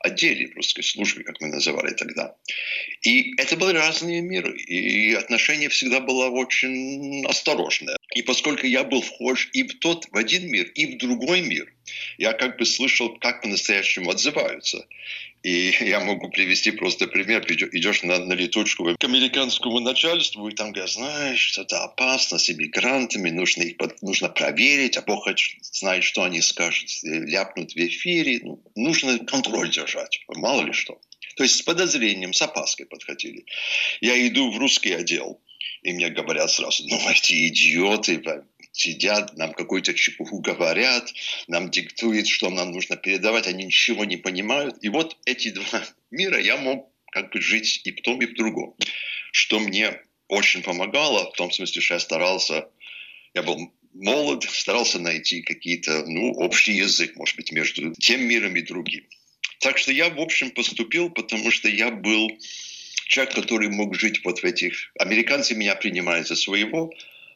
отделе 0.04 0.48
в 0.48 0.56
русской 0.56 0.82
службе, 0.82 1.24
как 1.24 1.40
мы 1.40 1.48
называли 1.48 1.94
тогда. 1.94 2.36
И 3.02 3.34
это 3.40 3.56
были 3.56 3.76
разные 3.76 4.20
миры, 4.20 4.56
и 4.56 5.14
отношение 5.14 5.68
всегда 5.70 6.00
было 6.00 6.28
очень 6.28 7.24
осторожное. 7.26 7.96
И 8.14 8.22
поскольку 8.22 8.66
я 8.66 8.84
был 8.84 9.00
вхож 9.00 9.48
и 9.52 9.62
в 9.62 9.78
тот, 9.78 10.06
в 10.10 10.16
один 10.16 10.46
мир, 10.48 10.66
и 10.66 10.86
в 10.86 10.98
другой 10.98 11.40
мир, 11.40 11.72
я 12.18 12.32
как 12.32 12.58
бы 12.58 12.64
слышал, 12.64 13.16
как 13.18 13.42
по-настоящему 13.42 14.10
отзываются. 14.10 14.86
И 15.44 15.74
я 15.80 16.00
могу 16.00 16.30
привести 16.30 16.72
просто 16.72 17.06
пример. 17.06 17.44
Идешь 17.46 18.02
на, 18.02 18.18
на 18.18 18.32
летучку 18.32 18.96
к 18.98 19.04
американскому 19.04 19.78
начальству, 19.80 20.48
и 20.48 20.54
там 20.54 20.72
говорят, 20.72 20.90
знаешь, 20.90 21.40
что 21.40 21.62
это 21.62 21.84
опасно 21.84 22.38
с 22.38 22.50
иммигрантами, 22.50 23.30
нужно 23.30 23.62
их 23.62 23.76
нужно 24.00 24.28
проверить, 24.28 24.96
а 24.96 25.02
Бог 25.02 25.28
знает, 25.60 26.02
что 26.04 26.22
они 26.22 26.40
скажут, 26.40 26.88
ляпнут 27.02 27.72
в 27.72 27.76
эфире. 27.76 28.40
Ну, 28.42 28.62
нужно 28.74 29.18
контроль 29.18 29.70
держать, 29.70 30.20
мало 30.28 30.62
ли 30.62 30.72
что. 30.72 30.98
То 31.36 31.42
есть 31.42 31.56
с 31.56 31.62
подозрением, 31.62 32.32
с 32.32 32.40
опаской 32.42 32.86
подходили. 32.86 33.44
Я 34.00 34.26
иду 34.26 34.50
в 34.50 34.58
русский 34.58 34.92
отдел, 34.92 35.40
И 35.82 35.92
мне 35.92 36.08
говорят 36.08 36.50
сразу, 36.50 36.84
ну, 36.86 36.98
эти 37.10 37.48
идиоты 37.48 38.18
сидят, 38.74 39.36
нам 39.36 39.52
какую-то 39.52 39.94
чепуху 39.94 40.40
говорят, 40.40 41.12
нам 41.46 41.70
диктуют, 41.70 42.26
что 42.26 42.50
нам 42.50 42.72
нужно 42.72 42.96
передавать, 42.96 43.46
они 43.46 43.64
ничего 43.64 44.04
не 44.04 44.16
понимают. 44.16 44.76
И 44.82 44.88
вот 44.88 45.16
эти 45.24 45.50
два 45.50 45.84
мира 46.10 46.38
я 46.38 46.56
мог 46.56 46.90
как 47.10 47.32
бы 47.32 47.40
жить 47.40 47.80
и 47.84 47.92
в 47.92 48.02
том, 48.02 48.20
и 48.20 48.26
в 48.26 48.34
другом. 48.34 48.74
Что 49.32 49.60
мне 49.60 50.00
очень 50.28 50.62
помогало, 50.62 51.30
в 51.30 51.36
том 51.36 51.52
смысле, 51.52 51.80
что 51.80 51.94
я 51.94 52.00
старался, 52.00 52.68
я 53.32 53.42
был 53.42 53.72
молод, 53.92 54.42
старался 54.42 54.98
найти 54.98 55.42
какие-то, 55.42 56.04
ну, 56.06 56.32
общий 56.32 56.72
язык, 56.72 57.14
может 57.14 57.36
быть, 57.36 57.52
между 57.52 57.94
тем 57.94 58.22
миром 58.22 58.56
и 58.56 58.62
другим. 58.62 59.04
Так 59.60 59.78
что 59.78 59.92
я, 59.92 60.10
в 60.10 60.20
общем, 60.20 60.50
поступил, 60.50 61.10
потому 61.10 61.52
что 61.52 61.68
я 61.68 61.92
был 61.92 62.28
человек, 63.06 63.34
который 63.34 63.68
мог 63.68 63.94
жить 63.94 64.24
вот 64.24 64.40
в 64.40 64.44
этих... 64.44 64.90
Американцы 64.98 65.54
меня 65.54 65.76
принимают 65.76 66.26
за 66.26 66.34
своего, 66.34 66.92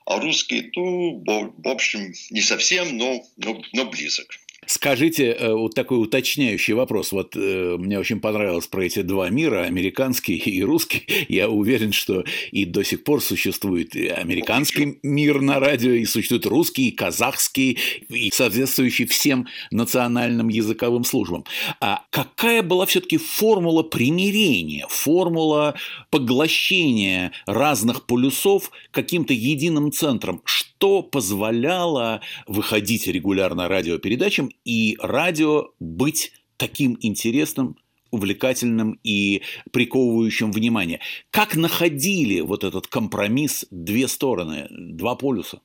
а 0.08 0.20
русские, 0.20 0.70
ну, 0.74 1.22
в 1.58 1.68
общем, 1.68 2.14
не 2.30 2.40
совсем, 2.40 2.96
но, 2.96 3.22
но, 3.36 3.62
но 3.74 3.84
близок. 3.84 4.38
Скажите 4.68 5.32
э, 5.32 5.54
вот 5.54 5.74
такой 5.74 6.00
уточняющий 6.00 6.74
вопрос. 6.74 7.12
Вот 7.12 7.34
э, 7.34 7.76
мне 7.78 7.98
очень 7.98 8.20
понравилось 8.20 8.66
про 8.66 8.84
эти 8.84 9.00
два 9.00 9.30
мира, 9.30 9.62
американский 9.62 10.36
и 10.36 10.62
русский. 10.62 11.06
Я 11.28 11.48
уверен, 11.48 11.92
что 11.92 12.22
и 12.52 12.66
до 12.66 12.84
сих 12.84 13.02
пор 13.02 13.22
существует 13.22 13.96
и 13.96 14.08
американский 14.08 14.98
мир 15.02 15.40
на 15.40 15.58
радио, 15.58 15.92
и 15.92 16.04
существует 16.04 16.44
русский, 16.44 16.88
и 16.88 16.92
казахский, 16.92 17.78
и 18.10 18.30
соответствующий 18.30 19.06
всем 19.06 19.46
национальным 19.70 20.48
языковым 20.50 21.04
службам. 21.04 21.44
А 21.80 22.04
какая 22.10 22.62
была 22.62 22.84
все-таки 22.84 23.16
формула 23.16 23.82
примирения, 23.82 24.86
формула 24.90 25.76
поглощения 26.10 27.32
разных 27.46 28.04
полюсов 28.04 28.70
каким-то 28.90 29.32
единым 29.32 29.92
центром? 29.92 30.42
Что 30.44 30.77
позволяло 30.80 32.20
выходить 32.46 33.06
регулярно 33.06 33.68
радиопередачам 33.68 34.50
и 34.64 34.96
радио 35.00 35.68
быть 35.78 36.32
таким 36.56 36.98
интересным, 37.00 37.76
увлекательным 38.10 38.98
и 39.04 39.42
приковывающим 39.70 40.52
внимание. 40.52 41.00
Как 41.30 41.56
находили 41.56 42.40
вот 42.40 42.64
этот 42.64 42.86
компромисс 42.86 43.66
две 43.70 44.08
стороны, 44.08 44.66
два 44.70 45.14
полюса? 45.14 45.60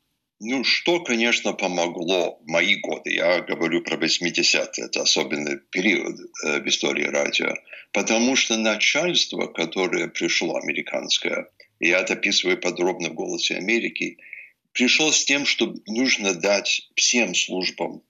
Ну, 0.46 0.66
что, 0.66 1.00
конечно, 1.00 1.54
помогло 1.54 2.38
в 2.42 2.48
мои 2.48 2.76
годы, 2.76 3.14
я 3.14 3.40
говорю 3.42 3.82
про 3.82 3.96
80-е, 3.96 4.86
это 4.86 5.02
особенный 5.02 5.60
период 5.72 6.20
э, 6.20 6.60
в 6.60 6.68
истории 6.68 7.06
радио, 7.06 7.54
потому 7.94 8.36
что 8.36 8.58
начальство, 8.58 9.48
которое 9.48 10.10
пришло 10.10 10.58
американское, 10.58 11.48
я 11.80 12.00
это 12.00 12.14
описываю 12.14 12.60
подробно 12.60 13.10
в 13.10 13.14
«Голосе 13.14 13.56
Америки», 13.56 14.18
пришло 14.74 15.12
с 15.12 15.24
тем, 15.26 15.46
что 15.46 15.74
нужно 15.88 16.34
дать 16.34 16.90
всем 16.96 17.36
службам 17.36 18.04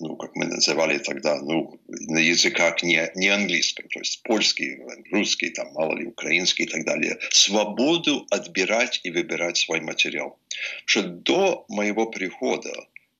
ну, 0.00 0.16
как 0.16 0.34
мы 0.36 0.46
называли 0.46 0.98
тогда, 0.98 1.40
ну, 1.40 1.80
на 1.88 2.18
языках 2.18 2.82
не, 2.82 3.10
не 3.16 3.28
английском, 3.28 3.88
то 3.88 3.98
есть 3.98 4.22
польский, 4.22 4.78
русский, 5.10 5.50
там, 5.50 5.72
мало 5.72 5.96
ли, 5.96 6.06
украинский 6.06 6.64
и 6.64 6.68
так 6.68 6.84
далее, 6.84 7.18
свободу 7.30 8.26
отбирать 8.30 9.00
и 9.02 9.10
выбирать 9.10 9.56
свой 9.56 9.80
материал. 9.80 10.38
Что 10.84 11.02
до 11.02 11.64
моего 11.68 12.06
прихода 12.06 12.72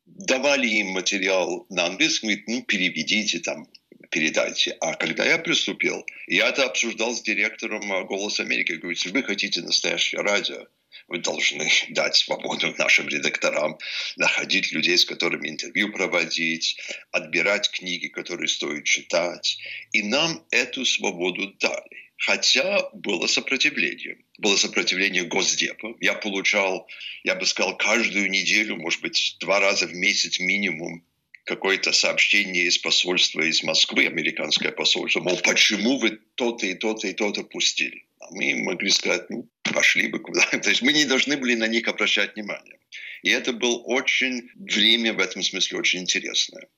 давали 0.07 0.69
им 0.69 0.89
материал 0.89 1.67
на 1.69 1.87
английском, 1.87 2.29
говорит, 2.29 2.49
ну, 2.49 2.63
переведите 2.63 3.41
там, 3.41 3.69
передайте. 4.11 4.77
А 4.81 4.95
когда 4.95 5.25
я 5.25 5.39
приступил, 5.39 6.07
я 6.29 6.49
это 6.49 6.65
обсуждал 6.65 7.13
с 7.15 7.23
директором 7.23 8.07
«Голос 8.07 8.41
Америки», 8.41 8.73
говорю, 8.73 8.91
если 8.91 9.11
вы 9.11 9.23
хотите 9.23 9.61
настоящее 9.63 10.23
радио, 10.23 10.67
вы 11.07 11.19
должны 11.19 11.71
дать 11.91 12.17
свободу 12.17 12.75
нашим 12.79 13.09
редакторам, 13.09 13.79
находить 14.17 14.73
людей, 14.73 14.99
с 14.99 15.05
которыми 15.05 15.49
интервью 15.49 15.93
проводить, 15.93 16.79
отбирать 17.13 17.71
книги, 17.71 18.09
которые 18.09 18.49
стоит 18.49 18.85
читать. 18.85 19.59
И 19.93 20.03
нам 20.03 20.45
эту 20.51 20.85
свободу 20.85 21.53
дали. 21.61 22.09
Хотя 22.19 22.91
было 22.93 23.29
сопротивление. 23.29 24.19
Было 24.39 24.57
сопротивление 24.57 25.25
Госдепа. 25.25 25.95
Я 26.01 26.15
получал, 26.15 26.89
я 27.23 27.37
бы 27.37 27.47
сказал, 27.47 27.77
каждую 27.77 28.29
неделю, 28.29 28.77
может 28.77 29.01
быть, 29.03 29.37
два 29.39 29.61
раза 29.61 29.87
в 29.87 29.95
месяц 29.95 30.41
минимум 30.41 31.05
какое-то 31.45 31.93
сообщение 31.93 32.65
из 32.65 32.79
посольства 32.79 33.41
из 33.41 33.63
Москвы, 33.63 34.07
американское 34.07 34.71
посольство, 34.71 35.21
мол, 35.21 35.39
почему 35.39 35.99
вы 35.99 36.21
то-то 36.35 36.67
и 36.67 36.75
то-то 36.75 37.09
и 37.09 37.15
то-то 37.15 37.43
пустили? 37.43 38.05
Мы 38.31 38.55
могли 38.63 38.91
сказать, 38.91 39.29
ну, 39.31 39.49
пошли 39.63 40.09
бы 40.09 40.21
куда. 40.21 40.43
То 40.63 40.69
есть 40.69 40.83
мы 40.83 40.93
не 40.93 41.05
должны 41.05 41.37
были 41.37 41.55
на 41.55 41.67
них 41.67 41.89
обращать 41.89 42.35
внимание. 42.35 42.79
И 43.23 43.31
это 43.31 43.53
было 43.53 43.79
очень 43.79 44.49
время 44.55 45.13
в 45.13 45.19
этом 45.19 45.43
смысле 45.43 45.79
очень 45.79 46.01
интересное. 46.01 46.69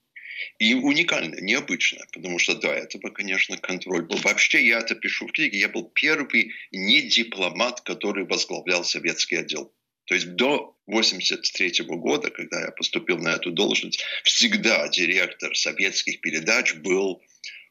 И 0.59 0.75
уникальное, 0.75 1.41
необычное, 1.41 2.07
потому 2.13 2.39
что 2.39 2.55
до 2.55 2.69
этого, 2.69 3.11
конечно, 3.11 3.59
контроль 3.59 4.07
был. 4.07 4.17
Вообще, 4.19 4.67
я 4.67 4.79
это 4.79 4.95
пишу 4.95 5.27
в 5.27 5.33
книге, 5.33 5.59
я 5.59 5.69
был 5.69 5.85
первый 5.91 6.53
не 6.73 7.03
дипломат, 7.03 7.83
который 7.83 8.25
возглавлял 8.25 8.85
советский 8.85 9.37
отдел. 9.37 9.73
То 10.07 10.15
есть 10.15 10.35
до 10.35 10.77
1983 10.87 11.85
года, 11.87 12.31
когда 12.31 12.61
я 12.63 12.71
поступил 12.73 13.19
на 13.19 13.35
эту 13.35 13.53
должность, 13.53 14.03
всегда 14.25 14.89
директор 14.89 15.55
советских 15.55 16.21
передач 16.21 16.75
был 16.75 17.23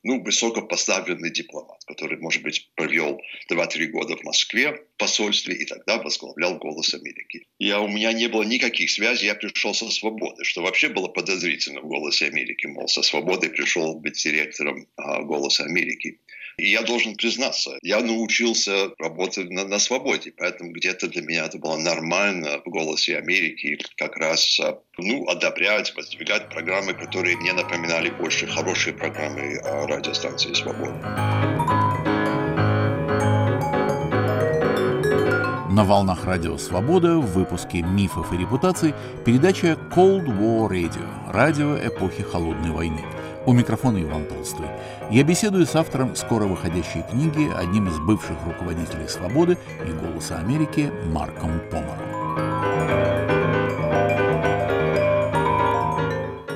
ну, 0.04 0.24
высокопоставленный 0.24 1.32
дипломат, 1.32 1.84
который, 1.86 2.18
может 2.20 2.42
быть, 2.42 2.70
провел 2.76 3.22
2-3 3.52 3.88
года 3.88 4.16
в 4.16 4.24
Москве 4.24 4.74
в 4.74 4.98
посольстве 4.98 5.56
и 5.56 5.66
тогда 5.66 5.98
возглавлял 5.98 6.58
«Голос 6.58 6.94
Америки». 6.94 7.46
Я, 7.58 7.82
у 7.82 7.88
меня 7.88 8.14
не 8.14 8.28
было 8.28 8.44
никаких 8.44 8.92
связей, 8.92 9.26
я 9.26 9.36
пришел 9.36 9.74
со 9.74 9.90
свободы, 9.90 10.44
что 10.44 10.62
вообще 10.62 10.90
было 10.90 11.08
подозрительно 11.08 11.82
в 11.82 11.88
«Голосе 11.88 12.28
Америки», 12.28 12.68
мол, 12.68 12.88
со 12.88 13.02
свободой 13.02 13.50
пришел 13.50 13.96
быть 13.96 14.22
директором 14.24 14.88
а, 14.96 15.22
«Голоса 15.24 15.66
Америки». 15.66 16.20
И 16.60 16.72
я 16.72 16.82
должен 16.82 17.16
признаться, 17.16 17.80
я 17.82 18.02
научился 18.02 18.92
работать 19.00 19.50
на, 19.50 19.64
на 19.66 19.80
свободе, 19.80 20.34
поэтому 20.38 20.72
где-то 20.72 21.08
для 21.08 21.22
меня 21.22 21.46
это 21.46 21.58
было 21.58 21.78
нормально 21.78 22.62
в 22.66 22.70
«Голосе 22.70 23.18
Америки» 23.18 23.80
как 23.96 24.18
раз 24.18 24.60
а, 24.60 24.78
ну, 24.98 25.26
одобрять, 25.30 25.96
воздвигать 25.96 26.50
программы, 26.50 26.94
которые 26.94 27.38
мне 27.38 27.54
напоминали 27.54 28.10
больше 28.10 28.46
хорошие 28.46 28.94
программы 28.94 29.58
а, 29.64 29.88
радиостанции 29.88 30.54
«Свобода». 30.54 31.00
На 35.72 35.86
волнах 35.86 36.26
Радио 36.26 36.58
Свобода 36.58 37.20
в 37.20 37.34
выпуске 37.34 37.82
«Мифов 37.82 38.34
и 38.34 38.38
репутаций» 38.38 38.94
передача 39.26 39.78
Cold 39.96 40.26
War 40.26 40.70
Radio– 40.70 41.08
радио 41.32 41.78
эпохи 41.78 42.22
Холодной 42.22 42.72
войны– 42.72 43.06
у 43.46 43.54
микрофона 43.54 44.02
Иван 44.02 44.26
Толстой. 44.26 44.68
Я 45.12 45.24
беседую 45.24 45.66
с 45.66 45.76
автором 45.76 46.16
скоро 46.16 46.46
выходящей 46.46 47.04
книги, 47.10 47.50
одним 47.56 47.88
из 47.88 47.98
бывших 48.00 48.38
руководителей 48.46 49.08
«Свободы» 49.08 49.58
и 49.88 49.92
«Голоса 49.92 50.40
Америки» 50.40 50.92
Марком 51.06 51.60
Помором. 51.72 52.10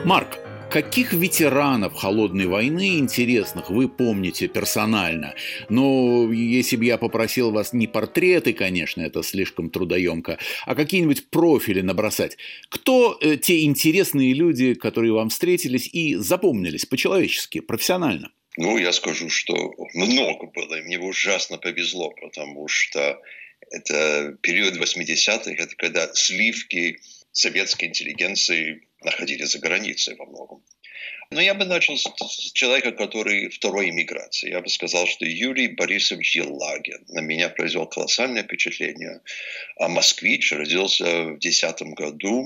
Марк, 0.05 0.27
Каких 0.73 1.13
ветеранов 1.13 1.93
холодной 1.93 2.47
войны 2.47 2.97
интересных 2.97 3.69
вы 3.69 3.87
помните 3.87 4.47
персонально? 4.47 5.35
Ну, 5.69 6.31
если 6.31 6.77
бы 6.77 6.85
я 6.85 6.97
попросил 6.97 7.51
вас 7.51 7.73
не 7.73 7.85
портреты, 7.85 8.53
конечно, 8.53 9.03
это 9.03 9.21
слишком 9.21 9.69
трудоемко, 9.69 10.39
а 10.65 10.73
какие-нибудь 10.73 11.29
профили 11.29 11.81
набросать. 11.81 12.37
Кто 12.69 13.19
э, 13.21 13.37
те 13.37 13.65
интересные 13.65 14.33
люди, 14.33 14.73
которые 14.73 15.13
вам 15.13 15.29
встретились 15.29 15.87
и 15.93 16.15
запомнились 16.15 16.87
по-человечески, 16.87 17.59
профессионально? 17.59 18.31
Ну, 18.57 18.79
я 18.79 18.93
скажу, 18.93 19.29
что 19.29 19.53
много 19.93 20.47
было, 20.47 20.79
и 20.79 20.81
мне 20.81 20.97
ужасно 20.97 21.59
повезло, 21.59 22.09
потому 22.19 22.67
что 22.67 23.21
это 23.69 24.35
период 24.41 24.77
80-х, 24.77 25.51
это 25.51 25.75
когда 25.75 26.11
сливки 26.15 26.99
советской 27.31 27.85
интеллигенции 27.85 28.87
находились 29.05 29.51
за 29.51 29.59
границей 29.59 30.15
во 30.15 30.25
многом. 30.25 30.63
Но 31.31 31.41
я 31.41 31.55
бы 31.55 31.65
начал 31.65 31.97
с 31.97 32.51
человека, 32.53 32.91
который 32.91 33.49
второй 33.49 33.89
иммиграции. 33.89 34.51
Я 34.51 34.61
бы 34.61 34.69
сказал, 34.69 35.07
что 35.07 35.25
Юрий 35.25 35.67
Борисович 35.67 36.35
Елагин 36.35 37.03
на 37.07 37.21
меня 37.21 37.49
произвел 37.49 37.87
колоссальное 37.87 38.43
впечатление. 38.43 39.21
А 39.79 39.87
москвич 39.87 40.51
родился 40.51 41.05
в 41.05 41.39
2010 41.39 41.81
году, 41.95 42.45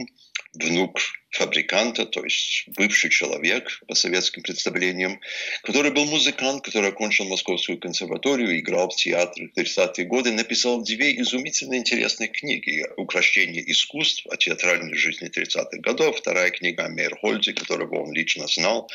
внук 0.54 1.00
фабриканта, 1.30 2.06
то 2.06 2.24
есть 2.24 2.64
бывший 2.68 3.10
человек 3.10 3.82
по 3.88 3.96
советским 3.96 4.42
представлениям, 4.42 5.20
который 5.64 5.92
был 5.92 6.06
музыкант, 6.06 6.64
который 6.64 6.90
окончил 6.90 7.26
Московскую 7.26 7.80
консерваторию, 7.80 8.60
играл 8.60 8.90
в 8.90 8.96
театре 8.96 9.50
в 9.50 9.60
30-е 9.60 10.06
годы, 10.06 10.32
написал 10.32 10.82
две 10.84 11.20
изумительно 11.22 11.76
интересные 11.76 12.30
книги 12.30 12.86
«Укращение 12.96 13.70
искусств» 13.70 14.26
о 14.28 14.38
театральной 14.38 14.96
жизни 14.96 15.30
30-х 15.30 15.78
годов, 15.80 16.18
вторая 16.18 16.50
книга 16.50 16.86
о 16.86 16.90
Мейерхольде, 16.90 17.54
которого 17.54 18.04
он 18.04 18.14
лично 18.14 18.37
знал, 18.46 18.90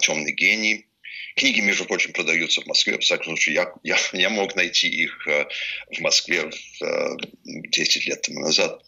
«Темный 0.00 0.32
гений», 0.32 0.86
Книги, 1.34 1.60
между 1.60 1.86
прочим, 1.86 2.12
продаются 2.12 2.60
в 2.60 2.66
Москве. 2.66 2.98
В 2.98 3.00
всяком 3.00 3.26
случае, 3.26 3.54
я, 3.54 3.72
я, 3.82 3.96
я 4.12 4.28
мог 4.28 4.54
найти 4.54 4.88
их 4.88 5.26
э, 5.26 5.46
в 5.90 6.00
Москве 6.00 6.50
в, 6.50 7.16
10 7.44 8.06
лет 8.06 8.22
тому 8.22 8.40
назад. 8.40 8.82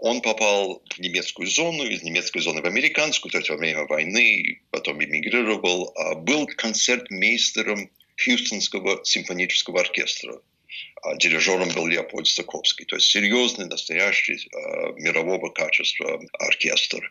Он 0.00 0.22
попал 0.22 0.82
в 0.88 0.98
немецкую 0.98 1.48
зону, 1.48 1.84
из 1.84 2.02
немецкой 2.02 2.40
зоны 2.40 2.62
в 2.62 2.66
американскую, 2.66 3.30
то 3.30 3.38
есть 3.38 3.50
во 3.50 3.56
время 3.56 3.84
войны, 3.84 4.62
потом 4.70 5.04
эмигрировал. 5.04 5.92
А 5.96 6.14
был 6.14 6.46
концертмейстером 6.46 7.90
Хьюстонского 8.16 9.04
симфонического 9.04 9.80
оркестра 9.80 10.40
дирижером 11.16 11.68
был 11.70 11.86
Леопольд 11.86 12.26
Стаковский. 12.26 12.84
То 12.84 12.96
есть 12.96 13.08
серьезный, 13.08 13.66
настоящий 13.66 14.34
э, 14.34 14.92
мирового 14.96 15.50
качества 15.50 16.20
оркестр. 16.38 17.10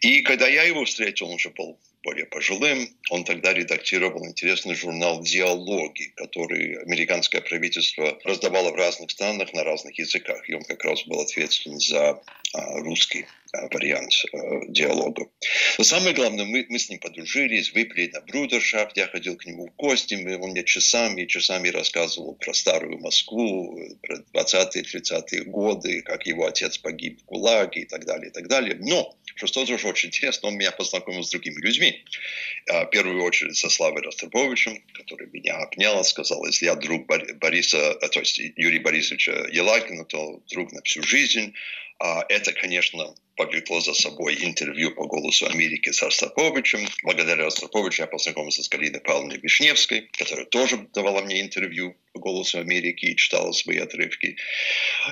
И 0.00 0.20
когда 0.22 0.46
я 0.46 0.64
его 0.64 0.84
встретил, 0.84 1.28
он 1.28 1.34
уже 1.34 1.50
был 1.50 1.78
более 2.02 2.26
пожилым. 2.26 2.88
Он 3.10 3.24
тогда 3.24 3.52
редактировал 3.52 4.26
интересный 4.26 4.74
журнал 4.74 5.22
«Диалоги», 5.22 6.12
который 6.16 6.82
американское 6.82 7.40
правительство 7.40 8.18
раздавало 8.24 8.70
в 8.72 8.76
разных 8.76 9.10
странах 9.10 9.52
на 9.52 9.64
разных 9.64 9.98
языках. 9.98 10.48
И 10.48 10.54
он 10.54 10.64
как 10.64 10.84
раз 10.84 11.04
был 11.06 11.20
ответственен 11.20 11.78
за 11.78 12.20
а, 12.54 12.78
русский 12.80 13.26
а, 13.52 13.68
вариант 13.68 14.12
а, 14.32 14.38
диалога. 14.68 15.26
Но 15.78 15.84
самое 15.84 16.14
главное, 16.14 16.44
мы, 16.44 16.66
мы 16.68 16.78
с 16.78 16.90
ним 16.90 16.98
подружились, 16.98 17.72
выпили 17.72 18.10
на 18.12 18.20
брудершафт, 18.20 18.96
я 18.96 19.06
ходил 19.06 19.36
к 19.36 19.46
нему 19.46 19.68
в 19.68 19.76
гости, 19.76 20.14
мы, 20.14 20.36
он 20.38 20.50
мне 20.50 20.64
часами 20.64 21.22
и 21.22 21.28
часами 21.28 21.68
рассказывал 21.68 22.34
про 22.34 22.52
старую 22.52 22.98
Москву, 22.98 23.78
про 24.02 24.16
20-е, 24.34 24.82
30-е 24.82 25.44
годы, 25.44 26.02
как 26.02 26.26
его 26.26 26.46
отец 26.46 26.78
погиб 26.78 27.20
в 27.22 27.24
ГУЛАГе 27.26 27.82
и 27.82 27.86
так 27.86 28.04
далее, 28.04 28.28
и 28.28 28.32
так 28.32 28.48
далее. 28.48 28.76
Но 28.80 29.16
что 29.34 29.64
тоже 29.64 29.86
очень 29.86 30.08
интересно, 30.08 30.48
он 30.48 30.56
меня 30.56 30.72
познакомил 30.72 31.22
с 31.22 31.30
другими 31.30 31.60
людьми. 31.60 32.04
А, 32.68 32.84
в 32.84 32.90
первую 32.90 33.22
очередь 33.22 33.56
со 33.56 33.68
Славой 33.68 34.02
Ростроповичем, 34.02 34.82
который 34.94 35.28
меня 35.28 35.56
обнял, 35.56 36.02
сказал, 36.04 36.44
если 36.46 36.66
я 36.66 36.74
друг 36.74 37.06
Бориса, 37.06 37.94
то 37.94 38.20
есть 38.20 38.38
Юрия 38.38 38.80
Борисовича 38.80 39.46
Елагина, 39.50 40.04
то 40.04 40.42
друг 40.50 40.72
на 40.72 40.82
всю 40.82 41.02
жизнь. 41.02 41.54
А, 41.98 42.24
это, 42.28 42.52
конечно, 42.52 43.14
повлекло 43.36 43.80
за 43.80 43.94
собой 43.94 44.36
интервью 44.40 44.94
по 44.94 45.06
«Голосу 45.06 45.46
Америки» 45.46 45.90
с 45.90 46.02
Ростроповичем. 46.02 46.86
Благодаря 47.02 47.44
Ростроповичу 47.44 48.02
я 48.02 48.06
познакомился 48.06 48.62
с 48.62 48.68
Галиной 48.68 49.00
Павловной 49.00 49.38
Вишневской, 49.38 50.10
которая 50.12 50.46
тоже 50.46 50.78
давала 50.92 51.22
мне 51.22 51.40
интервью 51.40 51.96
по 52.12 52.20
«Голосу 52.20 52.58
Америки» 52.58 53.06
и 53.06 53.16
читала 53.16 53.52
свои 53.52 53.78
отрывки. 53.78 54.36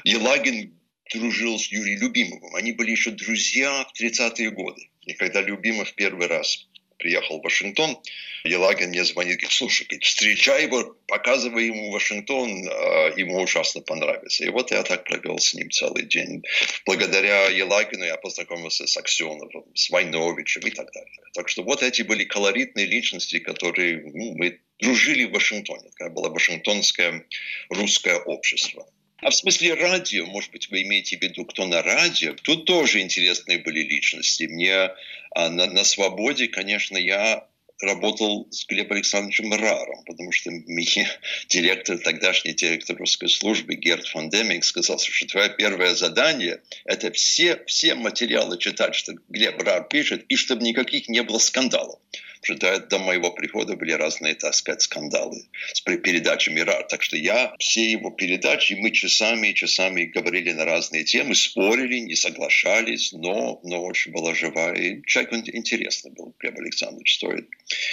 Елагин 0.04 0.79
дружил 1.12 1.58
с 1.58 1.66
Юрием 1.66 2.00
Любимовым. 2.00 2.54
Они 2.54 2.72
были 2.72 2.92
еще 2.92 3.10
друзья 3.10 3.84
в 3.84 4.00
30-е 4.00 4.50
годы. 4.50 4.88
И 5.02 5.14
когда 5.14 5.40
Любимов 5.40 5.94
первый 5.94 6.26
раз 6.26 6.68
приехал 6.98 7.40
в 7.40 7.42
Вашингтон, 7.42 7.98
Елагин 8.44 8.90
мне 8.90 9.04
звонит, 9.04 9.38
говорит, 9.38 9.52
слушай, 9.52 9.86
говорит, 9.86 10.04
встречай 10.04 10.64
его, 10.64 10.96
показывай 11.06 11.66
ему 11.66 11.90
Вашингтон, 11.90 12.68
а, 12.68 13.12
ему 13.16 13.42
ужасно 13.42 13.80
понравится. 13.80 14.44
И 14.44 14.48
вот 14.48 14.70
я 14.70 14.82
так 14.82 15.04
провел 15.04 15.38
с 15.38 15.54
ним 15.54 15.70
целый 15.70 16.04
день. 16.04 16.42
Благодаря 16.86 17.48
Елагину 17.48 18.04
я 18.04 18.16
познакомился 18.16 18.86
с 18.86 18.96
Аксеновым, 18.96 19.64
с 19.74 19.90
Войновичем 19.90 20.62
и 20.62 20.70
так 20.70 20.92
далее. 20.92 21.22
Так 21.34 21.48
что 21.48 21.62
вот 21.64 21.82
эти 21.82 22.02
были 22.02 22.24
колоритные 22.24 22.86
личности, 22.86 23.38
которые 23.38 24.02
ну, 24.14 24.34
мы 24.36 24.60
дружили 24.78 25.24
в 25.24 25.32
Вашингтоне. 25.32 25.90
Это 25.96 26.10
было 26.10 26.28
Вашингтонское 26.28 27.26
русское 27.70 28.16
общество. 28.16 28.86
А 29.22 29.30
в 29.30 29.34
смысле 29.34 29.74
радио, 29.74 30.26
может 30.26 30.50
быть, 30.50 30.70
вы 30.70 30.82
имеете 30.82 31.18
в 31.18 31.22
виду, 31.22 31.44
кто 31.44 31.66
на 31.66 31.82
радио, 31.82 32.34
тут 32.34 32.64
тоже 32.64 33.00
интересные 33.00 33.58
были 33.58 33.80
личности. 33.80 34.44
Мне 34.44 34.90
а, 35.34 35.50
на, 35.50 35.66
на 35.66 35.84
свободе, 35.84 36.48
конечно, 36.48 36.96
я 36.96 37.46
работал 37.82 38.46
с 38.50 38.66
Глебом 38.66 38.96
Александровичем 38.96 39.52
Раром, 39.52 40.04
потому 40.04 40.32
что 40.32 40.50
мне 40.50 41.08
директор, 41.48 41.98
тогдашний 41.98 42.52
директор 42.52 42.96
русской 42.96 43.28
службы 43.28 43.74
Герд 43.74 44.06
фон 44.06 44.30
Деминг 44.30 44.64
сказал, 44.64 44.98
что 44.98 45.26
твое 45.26 45.50
первое 45.50 45.94
задание– 45.94 46.60
это 46.84 47.10
все, 47.12 47.62
все 47.66 47.94
материалы 47.94 48.58
читать, 48.58 48.94
что 48.94 49.14
Глеб 49.28 49.60
Рар 49.62 49.86
пишет, 49.88 50.24
и 50.28 50.36
чтобы 50.36 50.62
никаких 50.62 51.08
не 51.08 51.22
было 51.22 51.38
скандалов 51.38 51.98
что 52.42 52.78
до 52.80 52.98
моего 52.98 53.30
прихода 53.32 53.76
были 53.76 53.92
разные, 53.92 54.34
так 54.34 54.54
сказать, 54.54 54.82
скандалы 54.82 55.48
с 55.72 55.80
передачами 55.80 56.60
РАР. 56.60 56.86
Так 56.88 57.02
что 57.02 57.16
я 57.16 57.54
все 57.58 57.90
его 57.90 58.10
передачи, 58.10 58.74
мы 58.74 58.90
часами 58.90 59.48
и 59.48 59.54
часами 59.54 60.04
говорили 60.04 60.52
на 60.52 60.64
разные 60.64 61.04
темы, 61.04 61.34
спорили, 61.34 61.98
не 61.98 62.14
соглашались, 62.14 63.12
но, 63.12 63.60
но 63.64 63.82
очень 63.84 64.12
была 64.12 64.34
живая. 64.34 64.74
И 64.74 65.02
человек 65.06 65.48
интересный 65.48 66.12
был, 66.12 66.34
Глеб 66.38 66.58
Александрович 66.58 67.14
стоит. 67.14 67.48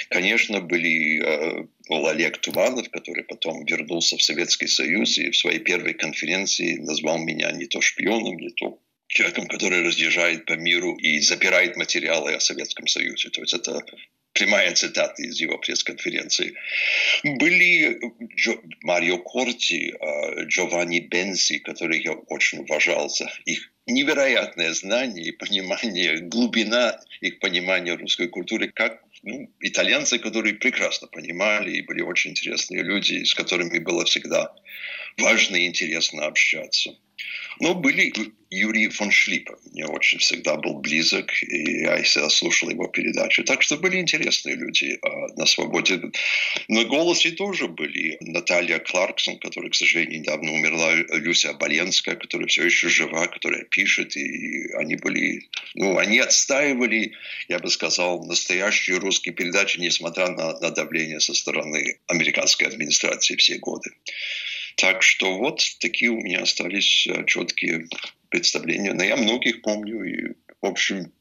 Конечно, 0.10 0.62
были 0.62 1.22
э, 1.24 1.66
был 1.90 2.08
Олег 2.08 2.38
Туманов, 2.40 2.90
который 2.90 3.24
потом 3.24 3.66
вернулся 3.66 4.18
в 4.18 4.24
Советский 4.24 4.68
Союз 4.68 5.18
и 5.18 5.30
в 5.30 5.38
своей 5.38 5.60
первой 5.60 5.94
конференции 5.94 6.78
назвал 6.78 7.18
меня 7.20 7.52
не 7.52 7.66
то 7.66 7.82
шпионом, 7.82 8.38
не 8.38 8.50
то 8.52 8.80
человеком, 9.08 9.48
который 9.48 9.84
разъезжает 9.84 10.46
по 10.46 10.54
миру 10.54 10.96
и 10.96 11.20
запирает 11.20 11.78
материалы 11.78 12.34
о 12.34 12.40
Советском 12.40 12.88
Союзе. 12.88 13.30
То 13.30 13.42
есть 13.42 13.54
это 13.54 13.82
прямая 14.38 14.74
цитата 14.74 15.22
из 15.24 15.40
его 15.40 15.58
пресс-конференции. 15.58 16.54
Были 17.24 18.00
Джо, 18.36 18.54
Марио 18.84 19.18
Корти, 19.18 19.96
а, 20.00 20.44
Джованни 20.44 21.00
Бенси, 21.00 21.60
которых 21.60 22.06
я 22.06 22.14
очень 22.14 22.60
уважал 22.60 23.10
за 23.10 23.30
их 23.46 23.72
невероятное 23.88 24.74
знание 24.74 25.26
и 25.26 25.32
понимание, 25.32 26.20
глубина 26.20 27.00
их 27.22 27.40
понимания 27.40 27.96
русской 27.96 28.28
культуры, 28.28 28.72
как 28.74 29.02
ну, 29.24 29.50
итальянцы, 29.62 30.20
которые 30.20 30.56
прекрасно 30.56 31.08
понимали 31.08 31.78
и 31.78 31.82
были 31.82 32.02
очень 32.02 32.32
интересные 32.32 32.84
люди, 32.84 33.24
с 33.24 33.34
которыми 33.34 33.80
было 33.80 34.06
всегда 34.06 34.54
важно 35.18 35.56
и 35.56 35.66
интересно 35.66 36.26
общаться. 36.26 36.92
Но 37.60 37.74
были 37.74 38.14
Юрий 38.50 38.88
фон 38.90 39.12
Шлипа. 39.12 39.58
Мне 39.72 39.86
очень 39.86 40.20
всегда 40.20 40.56
был 40.56 40.76
близок, 40.76 41.32
и 41.44 41.82
я 41.82 42.02
всегда 42.04 42.30
слушал 42.30 42.70
его 42.70 42.88
передачи. 42.88 43.44
Так 43.44 43.62
что 43.62 43.78
были 43.78 43.98
интересные 43.98 44.56
люди 44.56 44.98
а, 45.02 45.28
на 45.36 45.46
свободе. 45.46 46.00
На 46.68 46.86
«Голосе» 46.86 47.32
тоже 47.32 47.68
были 47.68 48.18
Наталья 48.22 48.80
Кларксон, 48.80 49.40
которая, 49.40 49.72
к 49.72 49.76
сожалению, 49.76 50.22
недавно 50.22 50.54
умерла, 50.54 50.94
Люся 50.94 51.54
Боленская, 51.54 52.16
которая 52.16 52.48
все 52.48 52.66
еще 52.66 52.90
жива, 52.90 53.28
которая 53.28 53.64
пишет, 53.64 54.16
и 54.16 54.72
они 54.76 54.96
были, 54.96 55.50
ну, 55.76 55.98
они 55.98 56.20
отстаивали, 56.20 57.14
я 57.50 57.60
бы 57.60 57.70
сказал, 57.70 58.24
настоящие 58.26 59.00
русские 59.00 59.34
передачи, 59.34 59.80
несмотря 59.80 60.30
на, 60.30 60.58
на 60.60 60.72
давление 60.72 61.20
со 61.20 61.34
стороны 61.34 62.00
американской 62.08 62.68
администрации 62.68 63.36
все 63.36 63.58
годы. 63.58 63.92
Так 64.78 65.02
что 65.02 65.38
вот 65.38 65.62
такие 65.80 66.12
у 66.12 66.22
меня 66.22 66.44
остались 66.44 67.08
э, 67.08 67.26
четкие 67.26 67.88
представления. 68.30 68.94
Но 68.94 69.04
я 69.04 69.18
многих 69.18 69.64
помню. 69.64 70.04
И, 70.04 70.34
в 70.62 70.66
общем, 70.68 71.12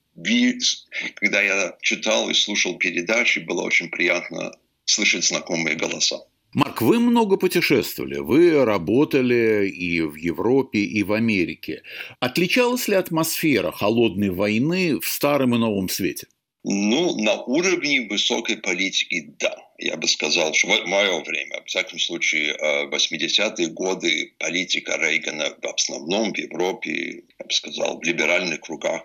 когда 1.14 1.40
я 1.40 1.77
читал 1.81 2.29
и 2.29 2.35
слушал 2.35 2.77
передачи, 2.77 3.38
было 3.38 3.62
очень 3.62 3.88
приятно 3.88 4.53
слышать 4.85 5.25
знакомые 5.25 5.75
голоса. 5.75 6.19
Марк, 6.53 6.83
вы 6.83 7.01
много 7.01 7.38
путешествовали, 7.38 8.19
вы 8.19 8.64
работали 8.64 9.69
и 9.69 10.03
в 10.03 10.14
Европе, 10.16 10.79
и 10.79 11.03
в 11.03 11.12
Америке. 11.12 11.83
Отличалась 12.21 12.88
ли 12.88 12.95
атмосфера 12.95 13.73
холодной 13.73 14.31
войны 14.31 15.01
в 15.01 15.07
Старом 15.07 15.55
и 15.55 15.59
Новом 15.59 15.88
Свете? 15.88 16.27
Ну, 16.68 17.16
на 17.16 17.42
уровне 17.42 18.09
высокой 18.09 18.57
политики– 18.57 19.35
да 19.38 19.66
я 19.79 19.96
бы 19.96 20.09
сказал, 20.09 20.52
что 20.52 20.66
в 20.66 20.87
мое 20.87 21.22
время, 21.22 21.62
в 21.62 21.66
всяком 21.66 22.00
случае, 22.00 22.57
80-е 22.90 23.66
э, 23.66 23.70
годы 23.70 24.35
политика 24.38 24.96
Рейгана 24.96 25.55
в 25.62 25.66
основном 25.66 26.33
в 26.33 26.38
Европе, 26.38 27.22
я 27.38 27.44
бы 27.44 27.52
сказал, 27.52 28.00
в 28.00 28.02
либеральных 28.02 28.62
кругах 28.62 29.02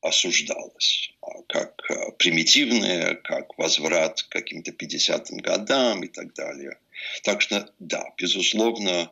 осуждалась 0.00 1.12
а 1.20 1.42
как 1.48 1.82
э, 1.90 2.12
примитивная, 2.18 3.14
как 3.16 3.58
возврат 3.58 4.22
к 4.22 4.28
каким-то 4.30 4.70
50-м 4.70 5.38
годам 5.38 6.02
и 6.02 6.08
так 6.08 6.32
далее. 6.32 6.78
Так 7.24 7.42
что, 7.42 7.68
да, 7.78 8.04
безусловно, 8.16 9.10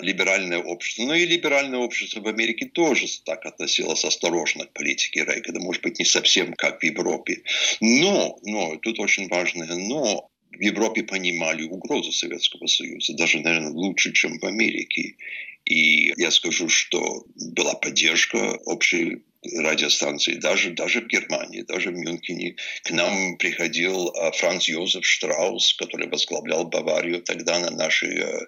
либеральное 0.00 0.58
общество. 0.58 1.04
Но 1.04 1.14
и 1.14 1.26
либеральное 1.26 1.78
общество 1.78 2.20
в 2.20 2.28
Америке 2.28 2.66
тоже 2.66 3.06
так 3.24 3.46
относилось 3.46 4.04
осторожно 4.04 4.66
к 4.66 4.72
политике 4.72 5.24
Рейгана. 5.24 5.60
Может 5.60 5.82
быть, 5.82 5.98
не 5.98 6.04
совсем 6.04 6.54
как 6.54 6.80
в 6.80 6.84
Европе. 6.84 7.42
Но, 7.80 8.38
но, 8.42 8.76
тут 8.76 8.98
очень 8.98 9.28
важное 9.28 9.66
но, 9.74 10.30
в 10.50 10.60
Европе 10.60 11.02
понимали 11.02 11.62
угрозу 11.62 12.12
Советского 12.12 12.66
Союза, 12.66 13.14
даже, 13.14 13.40
наверное, 13.40 13.70
лучше, 13.70 14.12
чем 14.12 14.38
в 14.38 14.44
Америке. 14.44 15.16
И 15.64 16.12
я 16.16 16.30
скажу, 16.30 16.68
что 16.68 17.24
была 17.54 17.74
поддержка 17.74 18.58
общей 18.64 19.22
радиостанции, 19.42 20.34
даже, 20.34 20.70
даже 20.70 21.00
в 21.00 21.06
Германии, 21.06 21.62
даже 21.62 21.90
в 21.90 21.94
Мюнхене. 21.94 22.56
К 22.82 22.90
нам 22.90 23.38
приходил 23.38 24.08
а, 24.08 24.32
Франц 24.32 24.68
Йозеф 24.68 25.06
Штраус, 25.06 25.74
который 25.74 26.08
возглавлял 26.08 26.66
Баварию 26.66 27.22
тогда 27.22 27.58
на 27.58 27.70
наши 27.70 28.06
э, 28.06 28.46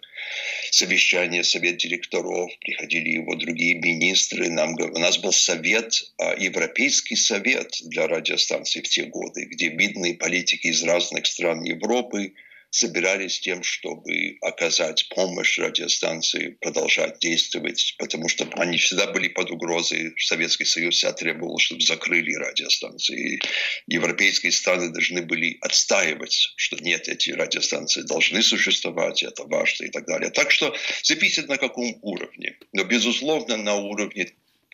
совещания, 0.70 1.44
совет 1.44 1.78
директоров. 1.78 2.50
Приходили 2.60 3.10
его 3.10 3.34
другие 3.36 3.76
министры. 3.76 4.50
Нам, 4.50 4.74
у 4.74 4.98
нас 4.98 5.16
был 5.18 5.32
совет, 5.32 6.04
а, 6.18 6.34
Европейский 6.38 7.16
совет 7.16 7.74
для 7.84 8.06
радиостанций 8.06 8.82
в 8.82 8.88
те 8.88 9.04
годы, 9.04 9.46
где 9.46 9.68
видные 9.68 10.14
политики 10.14 10.66
из 10.66 10.82
разных 10.82 11.26
стран 11.26 11.62
Европы, 11.62 12.34
собирались 12.72 13.38
тем, 13.38 13.62
чтобы 13.62 14.38
оказать 14.40 15.06
помощь 15.10 15.58
радиостанции, 15.58 16.56
продолжать 16.60 17.18
действовать, 17.18 17.94
потому 17.98 18.28
что 18.28 18.48
они 18.54 18.78
всегда 18.78 19.06
были 19.08 19.28
под 19.28 19.50
угрозой. 19.50 20.14
Советский 20.16 20.64
Союз 20.64 20.96
всегда 20.96 21.12
требовал, 21.12 21.58
чтобы 21.58 21.82
закрыли 21.82 22.34
радиостанции. 22.34 23.34
И 23.34 23.42
европейские 23.86 24.52
страны 24.52 24.88
должны 24.88 25.20
были 25.22 25.58
отстаивать, 25.60 26.54
что 26.56 26.76
нет, 26.78 27.08
эти 27.08 27.30
радиостанции 27.30 28.02
должны 28.02 28.42
существовать, 28.42 29.22
это 29.22 29.44
важно 29.44 29.84
и 29.84 29.90
так 29.90 30.06
далее. 30.06 30.30
Так 30.30 30.50
что 30.50 30.74
зависит 31.02 31.48
на 31.48 31.58
каком 31.58 31.98
уровне. 32.00 32.56
Но, 32.72 32.84
безусловно, 32.84 33.58
на 33.58 33.74
уровне 33.74 34.32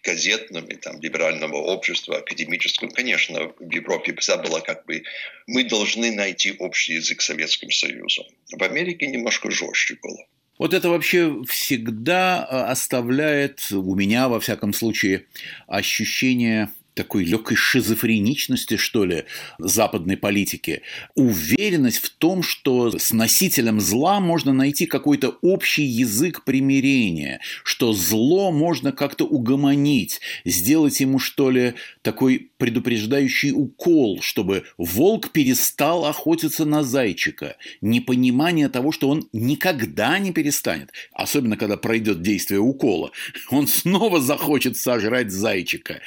газетном 0.09 0.64
и 0.66 0.77
там 0.77 1.01
либерального 1.01 1.57
общества, 1.57 2.18
академического, 2.18 2.88
конечно, 2.88 3.53
в 3.59 3.71
Европе 3.73 4.14
всегда 4.18 4.42
было 4.42 4.61
как 4.61 4.87
бы 4.87 5.03
мы 5.47 5.64
должны 5.64 6.11
найти 6.12 6.55
общий 6.59 6.94
язык 6.94 7.21
с 7.21 7.27
Советским 7.27 7.71
Союзом. 7.71 8.25
В 8.59 8.62
Америке 8.62 9.07
немножко 9.07 9.51
жестче 9.51 9.97
было. 10.03 10.25
Вот 10.59 10.75
это 10.75 10.88
вообще 10.88 11.44
всегда 11.47 12.47
э, 12.51 12.73
оставляет 12.73 13.71
у 13.71 13.94
меня, 13.94 14.29
во 14.29 14.40
всяком 14.40 14.73
случае, 14.73 15.27
ощущение 15.66 16.68
такой 16.99 17.25
легкой 17.25 17.57
шизофреничности, 17.57 18.77
что 18.77 19.05
ли, 19.05 19.25
западной 19.61 20.17
политики, 20.17 20.83
уверенность 21.15 21.99
в 21.99 22.11
том, 22.11 22.43
что 22.43 22.99
с 22.99 23.13
носителем 23.13 23.81
зла 23.81 24.19
можно 24.19 24.53
найти 24.53 24.87
какой-то 24.87 25.39
общий 25.41 25.85
язык 25.85 26.43
примирения, 26.43 27.41
что 27.63 27.93
зло 27.93 28.51
можно 28.51 28.91
как-то 28.91 29.27
угомонить, 29.27 30.21
сделать 30.45 30.99
ему, 30.99 31.21
что 31.21 31.51
ли, 31.51 31.75
такой 32.03 32.51
предупреждающий 32.59 33.53
укол, 33.53 34.21
чтобы 34.21 34.65
волк 34.77 35.31
перестал 35.31 36.05
охотиться 36.05 36.65
на 36.65 36.83
зайчика, 36.83 37.59
непонимание 37.81 38.69
того, 38.69 38.91
что 38.91 39.09
он 39.09 39.29
никогда 39.33 40.19
не 40.19 40.33
перестанет, 40.33 40.91
особенно 41.13 41.57
когда 41.57 41.77
пройдет 41.77 42.23
действие 42.23 42.59
укола, 42.59 43.13
он 43.51 43.69
снова 43.69 44.21
захочет 44.21 44.77
сожрать 44.77 45.31
зайчика. 45.31 46.01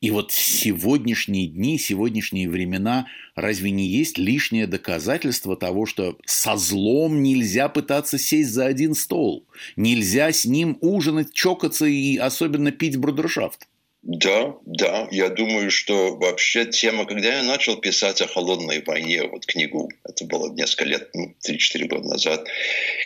И 0.00 0.10
вот 0.10 0.31
сегодняшние 0.32 1.46
дни, 1.46 1.78
сегодняшние 1.78 2.48
времена 2.48 3.06
разве 3.34 3.70
не 3.70 3.86
есть 3.86 4.18
лишнее 4.18 4.66
доказательство 4.66 5.56
того, 5.56 5.86
что 5.86 6.18
со 6.24 6.56
злом 6.56 7.22
нельзя 7.22 7.68
пытаться 7.68 8.18
сесть 8.18 8.50
за 8.50 8.66
один 8.66 8.94
стол, 8.94 9.46
нельзя 9.76 10.32
с 10.32 10.44
ним 10.44 10.78
ужинать, 10.80 11.32
чокаться 11.32 11.86
и 11.86 12.16
особенно 12.16 12.72
пить 12.72 12.96
брудершафт? 12.96 13.68
Да, 14.02 14.56
да, 14.66 15.06
я 15.12 15.28
думаю, 15.28 15.70
что 15.70 16.16
вообще 16.16 16.64
тема, 16.64 17.06
когда 17.06 17.36
я 17.36 17.44
начал 17.44 17.76
писать 17.76 18.20
о 18.20 18.26
холодной 18.26 18.82
войне, 18.82 19.22
вот 19.22 19.46
книгу, 19.46 19.88
это 20.02 20.24
было 20.24 20.52
несколько 20.52 20.86
лет, 20.86 21.10
ну, 21.14 21.36
3-4 21.48 21.86
года 21.86 22.08
назад, 22.08 22.48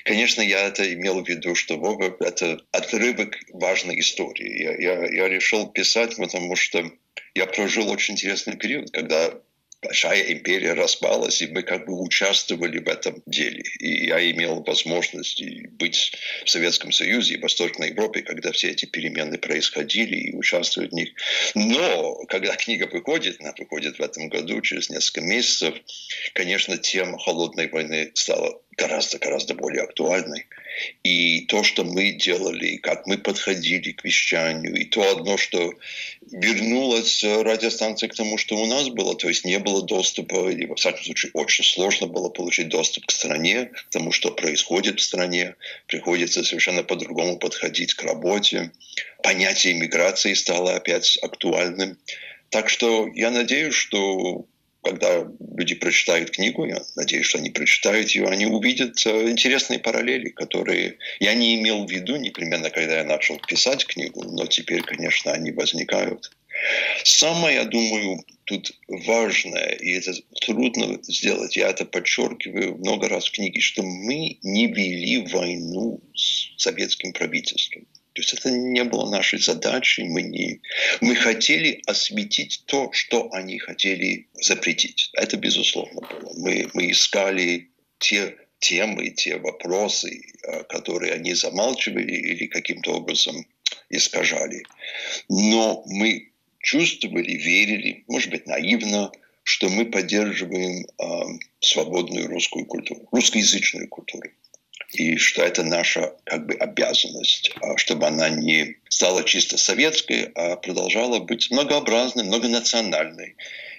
конечно, 0.05 0.41
я 0.41 0.67
это 0.67 0.91
имел 0.95 1.23
в 1.23 1.29
виду, 1.29 1.55
что 1.55 1.77
Вова, 1.77 2.17
это 2.21 2.63
отрывок 2.73 3.37
важной 3.53 4.01
истории. 4.01 4.63
Я, 4.63 4.75
я, 4.75 5.25
я 5.25 5.29
решил 5.29 5.67
писать, 5.67 6.17
потому 6.17 6.57
что 6.57 6.91
я 7.35 7.47
прожил 7.47 7.91
очень 7.91 8.15
интересный 8.15 8.57
период, 8.57 8.91
когда 8.91 9.33
большая 9.83 10.33
империя 10.33 10.73
распалась, 10.73 11.43
и 11.43 11.47
мы 11.47 11.63
как 11.63 11.87
бы 11.87 12.01
участвовали 12.01 12.79
в 12.79 12.89
этом 12.89 13.23
деле. 13.27 13.63
И 13.79 14.07
я 14.07 14.31
имел 14.31 14.63
возможность 14.63 15.43
быть 15.73 16.13
в 16.45 16.51
Советском 16.51 16.93
Союзе 16.93 17.35
и 17.35 17.41
Восточной 17.41 17.91
Европе, 17.91 18.23
когда 18.23 18.53
все 18.53 18.71
эти 18.71 18.87
перемены 18.87 19.39
происходили 19.39 20.17
и 20.17 20.35
участвовать 20.35 20.93
в 20.93 20.95
них. 20.95 21.11
Но 21.55 22.15
когда 22.29 22.57
книга 22.57 22.89
выходит, 22.91 23.41
она 23.41 23.55
выходит 23.57 23.99
в 23.99 24.03
этом 24.03 24.29
году, 24.29 24.61
через 24.61 24.91
несколько 24.91 25.21
месяцев, 25.21 25.75
конечно, 26.33 26.79
тема 26.79 27.19
холодной 27.19 27.69
войны 27.69 28.11
стала 28.15 28.61
гораздо-гораздо 28.77 29.55
более 29.55 29.85
актуальной. 29.85 30.47
И 31.03 31.47
то, 31.47 31.63
что 31.63 31.85
мы 31.85 32.13
делали, 32.13 32.77
как 32.77 33.07
мы 33.07 33.19
подходили 33.19 33.93
к 33.93 34.05
вещанию, 34.05 34.75
и 34.75 34.85
то 34.85 35.11
одно, 35.11 35.37
что 35.39 35.73
вернулась 36.31 37.23
радиостанция 37.23 38.09
к 38.09 38.15
тому, 38.15 38.39
что 38.39 38.57
у 38.57 38.67
нас 38.67 38.89
было, 38.89 39.15
то 39.15 39.29
есть 39.29 39.45
не 39.45 39.59
было 39.59 39.83
доступа, 39.83 40.51
или, 40.51 40.67
во 40.67 40.75
всяком 40.75 41.05
случае, 41.05 41.31
очень 41.35 41.65
сложно 41.65 42.07
было 42.07 42.29
получить 42.29 42.69
доступ 42.69 43.07
к 43.07 43.13
стране, 43.13 43.67
к 43.67 43.91
тому, 43.91 44.13
что 44.13 44.31
происходит 44.31 45.01
в 45.01 45.03
стране. 45.03 45.55
Приходится 45.87 46.45
совершенно 46.45 46.83
по-другому 46.83 47.39
подходить 47.39 47.95
к 47.95 48.03
работе. 48.03 48.73
Понятие 49.23 49.75
иммиграции 49.75 50.35
стало 50.35 50.75
опять 50.75 51.19
актуальным. 51.23 51.99
Так 52.51 52.69
что 52.69 53.09
я 53.15 53.31
надеюсь, 53.31 53.75
что 53.75 54.47
когда 54.87 55.27
люди 55.57 55.75
прочитают 55.75 56.31
книгу, 56.31 56.65
я 56.65 56.81
надеюсь, 56.95 57.27
что 57.27 57.39
они 57.39 57.51
прочитают 57.51 58.11
ее, 58.11 58.29
они 58.29 58.47
увидят 58.47 59.05
э, 59.05 59.31
интересные 59.31 59.81
параллели, 59.81 60.29
которые 60.29 60.99
я 61.19 61.35
не 61.35 61.57
имел 61.57 61.85
в 61.85 61.91
виду 61.91 62.17
непременно, 62.17 62.71
когда 62.71 62.99
я 62.99 63.05
начал 63.05 63.39
писать 63.39 63.85
книгу, 63.85 64.23
но 64.23 64.47
теперь, 64.47 64.83
конечно, 64.83 65.33
они 65.33 65.51
возникают. 65.51 66.31
Самое, 67.03 67.57
я 67.57 67.65
думаю, 67.65 68.25
тут 68.45 68.73
важное, 68.87 69.71
и 69.73 69.91
это 69.91 70.13
трудно 70.43 70.99
сделать, 71.03 71.57
я 71.57 71.71
это 71.71 71.85
подчеркиваю 71.85 72.77
много 72.77 73.09
раз 73.09 73.27
в 73.27 73.33
книге, 73.33 73.61
что 73.61 73.83
мы 73.83 74.39
не 74.43 74.67
вели 74.69 75.27
войну 75.27 76.01
с 76.15 76.63
советским 76.63 77.13
правительством. 77.13 77.87
То 78.17 78.23
есть 78.23 78.33
это 78.33 78.51
не 78.51 78.83
было 78.85 79.11
нашей 79.11 79.39
задачей. 79.39 80.05
Мы, 80.05 80.23
не... 80.23 80.63
мы 81.03 81.15
хотели 81.15 81.83
осветить 81.87 82.63
то, 82.65 82.91
что 82.93 83.31
они 83.31 83.59
хотели 83.59 84.27
запретить. 84.41 85.11
Это 85.13 85.37
безусловно 85.37 86.01
было. 86.01 86.33
Мы, 86.35 86.71
мы 86.73 86.91
искали 86.91 87.69
те 87.99 88.35
темы, 88.59 89.11
те 89.11 89.37
вопросы, 89.37 90.23
э, 90.43 90.63
которые 90.65 91.13
они 91.13 91.35
замалчивали 91.35 92.15
или 92.15 92.47
каким-то 92.47 92.95
образом 92.95 93.47
искажали. 93.91 94.63
Но 95.29 95.83
мы 95.85 96.31
чувствовали, 96.61 97.33
верили, 97.33 98.05
может 98.09 98.31
быть, 98.31 98.47
наивно, 98.47 99.13
что 99.43 99.69
мы 99.69 99.85
поддерживаем 99.85 100.87
э, 100.87 101.39
свободную 101.61 102.29
русскую 102.29 102.65
культуру, 102.65 103.07
русскоязычную 103.13 103.89
культуру 103.89 104.31
и 104.93 105.17
что 105.17 105.43
это 105.43 105.63
наша 105.63 106.15
как 106.25 106.47
бы 106.47 106.55
обязанность, 106.55 107.53
а 107.61 107.77
чтобы 107.77 108.07
она 108.07 108.29
не 108.29 108.77
стала 108.89 109.25
чисто 109.25 109.59
советской, 109.59 110.31
а 110.35 110.57
продолжала 110.57 111.19
быть 111.19 111.51
многообразной, 111.51 112.25
многонациональной. 112.25 113.37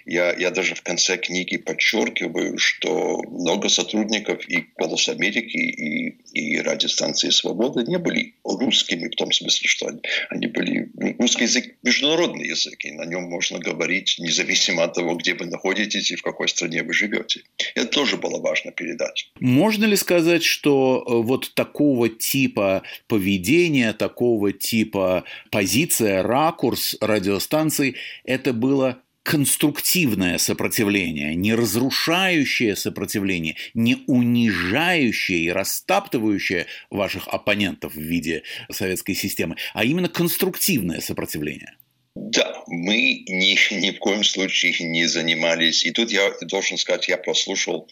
Я, 0.08 0.34
я 0.34 0.50
даже 0.50 0.74
в 0.74 0.82
конце 0.82 1.18
книги 1.18 1.58
подчеркиваю, 1.58 2.56
что 2.56 3.22
много 3.28 3.68
сотрудников 3.68 4.48
и 4.48 4.64
«Голос 4.78 5.08
Америки», 5.10 5.58
и, 5.58 6.08
и 6.32 6.58
радиостанции 6.60 7.28
«Свобода» 7.28 7.82
не 7.82 7.98
были 7.98 8.34
русскими 8.42 9.08
в 9.08 9.16
том 9.16 9.32
смысле, 9.32 9.68
что 9.68 9.88
они, 9.88 10.00
они 10.30 10.46
были... 10.46 10.90
Русский 11.18 11.44
язык– 11.44 11.74
международный 11.82 12.48
язык, 12.48 12.82
и 12.86 12.92
на 12.92 13.04
нем 13.04 13.24
можно 13.24 13.58
говорить 13.58 14.16
независимо 14.18 14.84
от 14.84 14.94
того, 14.94 15.14
где 15.14 15.34
вы 15.34 15.44
находитесь 15.44 16.10
и 16.10 16.16
в 16.16 16.22
какой 16.22 16.48
стране 16.48 16.82
вы 16.82 16.94
живете. 16.94 17.42
Это 17.74 17.88
тоже 17.88 18.16
было 18.16 18.40
важно 18.40 18.72
передать. 18.72 19.30
Можно 19.40 19.84
ли 19.84 19.96
сказать, 19.96 20.42
что 20.42 21.04
э, 21.06 21.12
вот 21.22 21.52
такого 21.54 22.08
типа 22.08 22.82
поведения, 23.08 23.92
такого 23.92 24.52
типа 24.52 25.24
позиция, 25.50 26.22
ракурс 26.22 26.96
радиостанций– 27.02 27.96
это 28.24 28.54
было 28.54 29.02
конструктивное 29.28 30.38
сопротивление, 30.38 31.34
не 31.34 31.54
разрушающее 31.54 32.74
сопротивление, 32.74 33.56
не 33.74 33.98
унижающее 34.06 35.40
и 35.40 35.50
растаптывающее 35.50 36.64
ваших 36.88 37.28
оппонентов 37.28 37.94
в 37.94 38.00
виде 38.00 38.42
советской 38.70 39.12
системы, 39.12 39.56
а 39.74 39.84
именно 39.84 40.08
конструктивное 40.08 41.02
сопротивление. 41.02 41.76
Да, 42.16 42.64
мы 42.68 43.22
ни, 43.28 43.74
ни 43.74 43.90
в 43.90 43.98
коем 43.98 44.24
случае 44.24 44.74
не 44.88 45.04
занимались. 45.04 45.84
И 45.84 45.90
тут 45.90 46.10
я 46.10 46.32
должен 46.40 46.78
сказать, 46.78 47.08
я 47.08 47.18
послушал 47.18 47.86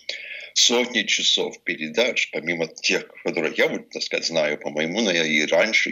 сотни 0.57 1.03
часов 1.03 1.63
передач, 1.65 2.31
помимо 2.33 2.67
тех, 2.67 3.07
которые 3.23 3.53
я, 3.57 3.69
вот, 3.69 3.91
так 3.91 4.03
сказать, 4.03 4.27
знаю 4.27 4.59
по-моему, 4.59 5.03
но 5.03 5.11
я 5.11 5.25
и 5.25 5.45
раньше 5.45 5.91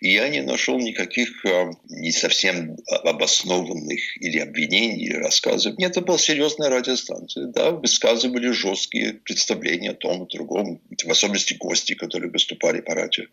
и 0.00 0.08
я 0.08 0.28
не 0.28 0.40
нашел 0.40 0.78
никаких 0.78 1.44
э, 1.44 1.72
не 1.88 2.12
совсем 2.12 2.76
обоснованных 2.86 4.00
или 4.20 4.38
обвинений, 4.38 5.06
или 5.06 5.16
рассказов. 5.16 5.76
Нет, 5.78 5.92
это 5.92 6.02
была 6.02 6.18
серьезная 6.18 6.70
радиостанция, 6.70 7.46
да, 7.46 7.72
высказывали 7.72 8.52
жесткие 8.52 9.14
представления 9.14 9.90
о 9.90 9.94
том 9.94 10.24
и 10.24 10.32
другом, 10.32 10.80
в 11.04 11.10
особенности 11.10 11.54
гости, 11.54 11.94
которые 11.94 12.30
выступали 12.30 12.82
по 12.82 12.94
радио. 12.94 13.24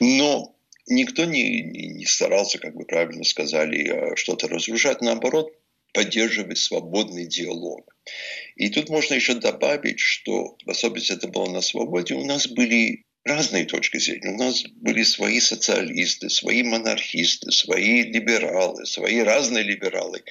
Но 0.00 0.56
никто 0.88 1.24
не, 1.24 1.62
не 1.62 2.04
старался, 2.04 2.58
как 2.58 2.74
вы 2.74 2.84
правильно 2.84 3.22
сказали, 3.22 4.16
что-то 4.16 4.48
разрушать. 4.48 5.00
Наоборот, 5.02 5.52
поддерживать 5.92 6.58
свободный 6.58 7.26
диалог. 7.26 7.95
И 8.56 8.68
тут 8.68 8.88
можно 8.88 9.14
еще 9.14 9.34
добавить, 9.34 10.00
что, 10.00 10.56
в 10.64 10.70
особенности 10.70 11.12
это 11.12 11.28
было 11.28 11.50
на 11.50 11.60
свободе, 11.60 12.14
у 12.14 12.24
нас 12.24 12.46
были 12.46 13.04
разные 13.26 13.64
точки 13.64 13.98
зрения. 13.98 14.30
У 14.30 14.36
нас 14.36 14.62
были 14.66 15.02
свои 15.02 15.40
социалисты, 15.40 16.30
свои 16.30 16.62
монархисты, 16.62 17.50
свои 17.50 18.02
либералы, 18.02 18.86
свои 18.86 19.20
разные 19.20 19.64
либералы. 19.64 20.22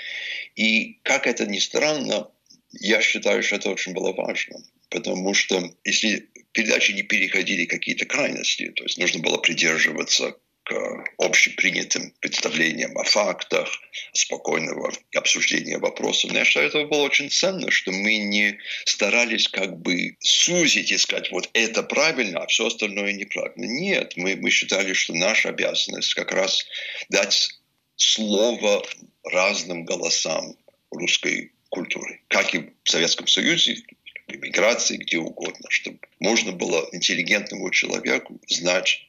И, 0.55 0.99
как 1.03 1.27
это 1.27 1.45
ни 1.45 1.59
странно, 1.59 2.31
я 2.71 3.01
считаю, 3.01 3.43
что 3.43 3.57
это 3.57 3.69
очень 3.69 3.93
было 3.93 4.13
важно. 4.13 4.63
Потому 4.89 5.33
что 5.33 5.75
если 5.83 6.29
передачи 6.53 6.93
не 6.93 7.03
переходили 7.03 7.65
какие-то 7.65 8.05
крайности, 8.05 8.69
то 8.69 8.83
есть 8.83 8.97
нужно 8.97 9.21
было 9.21 9.37
придерживаться 9.37 10.37
к 10.65 11.05
общепринятым 11.19 12.11
представлениям 12.19 12.97
о 12.97 13.03
фактах, 13.03 13.69
спокойного 14.13 14.91
обсуждения 15.13 15.77
вопросов. 15.77 16.31
Я 16.31 16.43
считаю, 16.43 16.67
это 16.67 16.85
было 16.85 17.03
очень 17.03 17.29
ценно, 17.29 17.69
что 17.69 17.91
мы 17.91 18.17
не 18.17 18.57
старались 18.85 19.47
как 19.47 19.77
бы 19.77 20.17
сузить 20.19 20.91
и 20.91 20.97
сказать, 20.97 21.31
вот 21.31 21.49
это 21.53 21.83
правильно, 21.83 22.41
а 22.41 22.47
все 22.47 22.65
остальное 22.65 23.13
неправильно. 23.13 23.65
Нет, 23.65 24.13
мы, 24.17 24.35
мы 24.35 24.49
считали, 24.49 24.93
что 24.93 25.13
наша 25.13 25.49
обязанность 25.49 26.15
как 26.15 26.31
раз 26.31 26.65
дать 27.09 27.49
слово 27.95 28.83
разным 29.23 29.85
голосам 29.85 30.57
русской 30.89 31.53
культуры, 31.69 32.21
как 32.27 32.55
и 32.55 32.71
в 32.83 32.89
Советском 32.89 33.27
Союзе, 33.27 33.77
в 34.27 34.31
эмиграции, 34.33 34.97
где 34.97 35.19
угодно, 35.19 35.69
чтобы 35.69 35.99
можно 36.19 36.51
было 36.51 36.89
интеллигентному 36.91 37.69
человеку 37.69 38.41
знать 38.47 39.07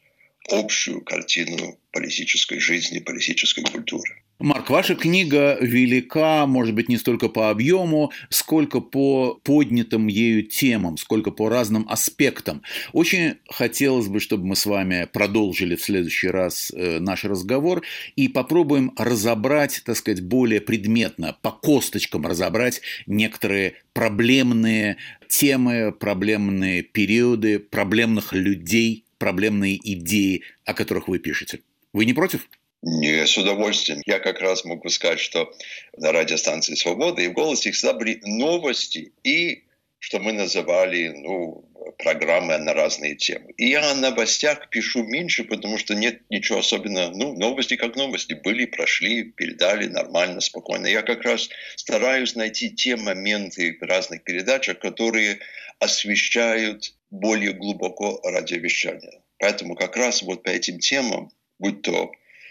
общую 0.51 1.03
картину 1.03 1.79
политической 1.93 2.61
жизни, 2.61 2.99
политической 2.99 3.63
культуры. 3.63 4.23
Марк, 4.39 4.69
ваша 4.69 4.95
книга 4.97 5.57
велика, 5.63 6.47
может 6.47 6.75
быть, 6.75 6.91
не 6.91 6.99
столько 6.99 7.31
по 7.31 7.49
объему, 7.49 8.13
сколько 8.29 8.81
по 8.81 9.41
поднятым 9.43 10.09
ею 10.09 10.43
темам, 10.43 10.99
сколько 10.99 11.31
по 11.31 11.49
разным 11.49 11.87
аспектам. 11.89 12.61
Очень 12.93 13.37
хотелось 13.49 14.09
бы, 14.09 14.21
чтобы 14.21 14.45
мы 14.45 14.57
с 14.57 14.67
вами 14.67 15.09
продолжили 15.11 15.75
в 15.75 15.83
следующий 15.83 16.29
раз 16.29 16.71
э, 16.71 16.99
наш 16.99 17.25
разговор 17.25 17.83
и 18.15 18.29
попробуем 18.29 18.93
разобрать, 18.99 19.81
так 19.87 19.97
сказать, 19.97 20.23
более 20.23 20.61
предметно, 20.61 21.35
по 21.41 21.51
косточкам 21.51 22.27
разобрать 22.27 22.83
некоторые 23.07 23.77
проблемные 23.95 24.99
темы, 25.29 25.93
проблемные 25.99 26.83
периоды, 26.83 27.59
проблемных 27.59 28.35
людей, 28.35 29.06
проблемные 29.19 29.77
идеи, 29.77 30.43
о 30.65 30.75
которых 30.75 31.09
вы 31.09 31.19
пишете. 31.19 31.61
Вы 31.93 32.05
не 32.05 32.13
против? 32.13 32.49
Не, 32.83 33.27
с 33.27 33.37
удовольствием. 33.37 34.03
Я 34.07 34.19
как 34.19 34.41
раз 34.41 34.65
могу 34.65 34.89
сказать, 34.91 35.19
что 35.19 35.53
на 35.97 36.13
радиостанции 36.13 36.75
«Свобода» 36.75 37.23
и 37.23 37.29
в 37.29 37.33
«Голосе» 37.33 37.73
всегда 37.73 37.95
были 37.95 38.21
новости 38.25 39.13
и 39.25 39.65
что 39.99 40.21
мы 40.21 40.33
называли 40.33 41.09
ну, 41.09 41.69
программы 41.99 42.59
на 42.59 42.75
разные 42.75 43.17
темы. 43.17 43.53
И 43.57 43.71
я 43.71 43.91
о 43.91 43.95
новостях 43.95 44.69
пишу 44.71 45.03
меньше, 45.03 45.45
потому 45.45 45.79
что 45.79 45.95
нет 45.95 46.21
ничего 46.31 46.59
особенного. 46.59 47.13
Ну, 47.15 47.37
новости 47.37 47.77
как 47.77 47.97
новости. 47.97 48.35
Были, 48.35 48.67
прошли, 48.67 49.25
передали 49.25 49.87
нормально, 49.87 50.41
спокойно. 50.41 50.87
Я 50.87 51.03
как 51.03 51.23
раз 51.23 51.49
стараюсь 51.77 52.35
найти 52.35 52.71
те 52.71 52.97
моменты 52.97 53.79
в 53.81 53.83
разных 53.83 54.23
передачах, 54.23 54.79
которые 54.79 55.41
освещают 55.79 56.95
более 57.11 57.53
глубоко 57.53 58.21
радиовещание. 58.25 59.23
Поэтому 59.39 59.75
как 59.75 59.97
раз 59.97 60.23
вот 60.23 60.43
по 60.43 60.49
этим 60.49 60.79
темам, 60.79 61.31
будь 61.59 61.83
то 61.83 62.11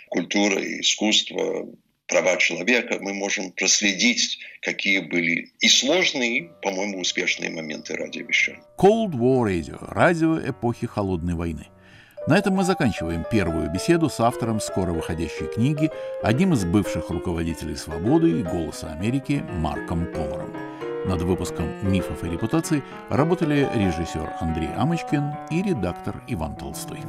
культура, 0.10 0.62
искусство, 0.80 1.68
права 2.08 2.38
человека, 2.38 2.98
мы 3.02 3.14
можем 3.14 3.52
проследить, 3.52 4.40
какие 4.62 5.00
были 5.00 5.52
и 5.60 5.68
сложные, 5.68 6.52
по-моему, 6.62 7.00
успешные 7.00 7.50
моменты 7.50 7.96
радиовещания. 7.96 8.62
Cold 8.78 9.14
War 9.14 9.46
Radio– 9.46 9.78
радио 9.90 10.38
эпохи 10.40 10.88
Холодной 10.88 11.34
войны. 11.36 11.68
На 12.28 12.38
этом 12.40 12.56
мы 12.56 12.64
заканчиваем 12.64 13.24
первую 13.30 13.72
беседу 13.72 14.10
с 14.10 14.20
автором 14.20 14.60
скоро 14.60 14.92
выходящей 14.92 15.46
книги, 15.46 15.92
одним 16.24 16.54
из 16.54 16.66
бывших 16.66 17.12
руководителей 17.12 17.76
«Свободы» 17.76 18.40
и 18.40 18.44
«Голоса 18.44 18.92
Америки» 18.92 19.44
Марком 19.52 20.12
Помором. 20.12 20.52
Над 21.08 21.22
выпуском 21.22 21.68
«Мифов 21.84 22.24
и 22.24 22.30
репутаций» 22.30 22.84
работали 23.10 23.70
режиссер 23.76 24.34
Андрей 24.42 24.70
Амочкин 24.76 25.34
и 25.52 25.62
редактор 25.62 26.16
Иван 26.28 26.56
Толстой. 26.56 27.00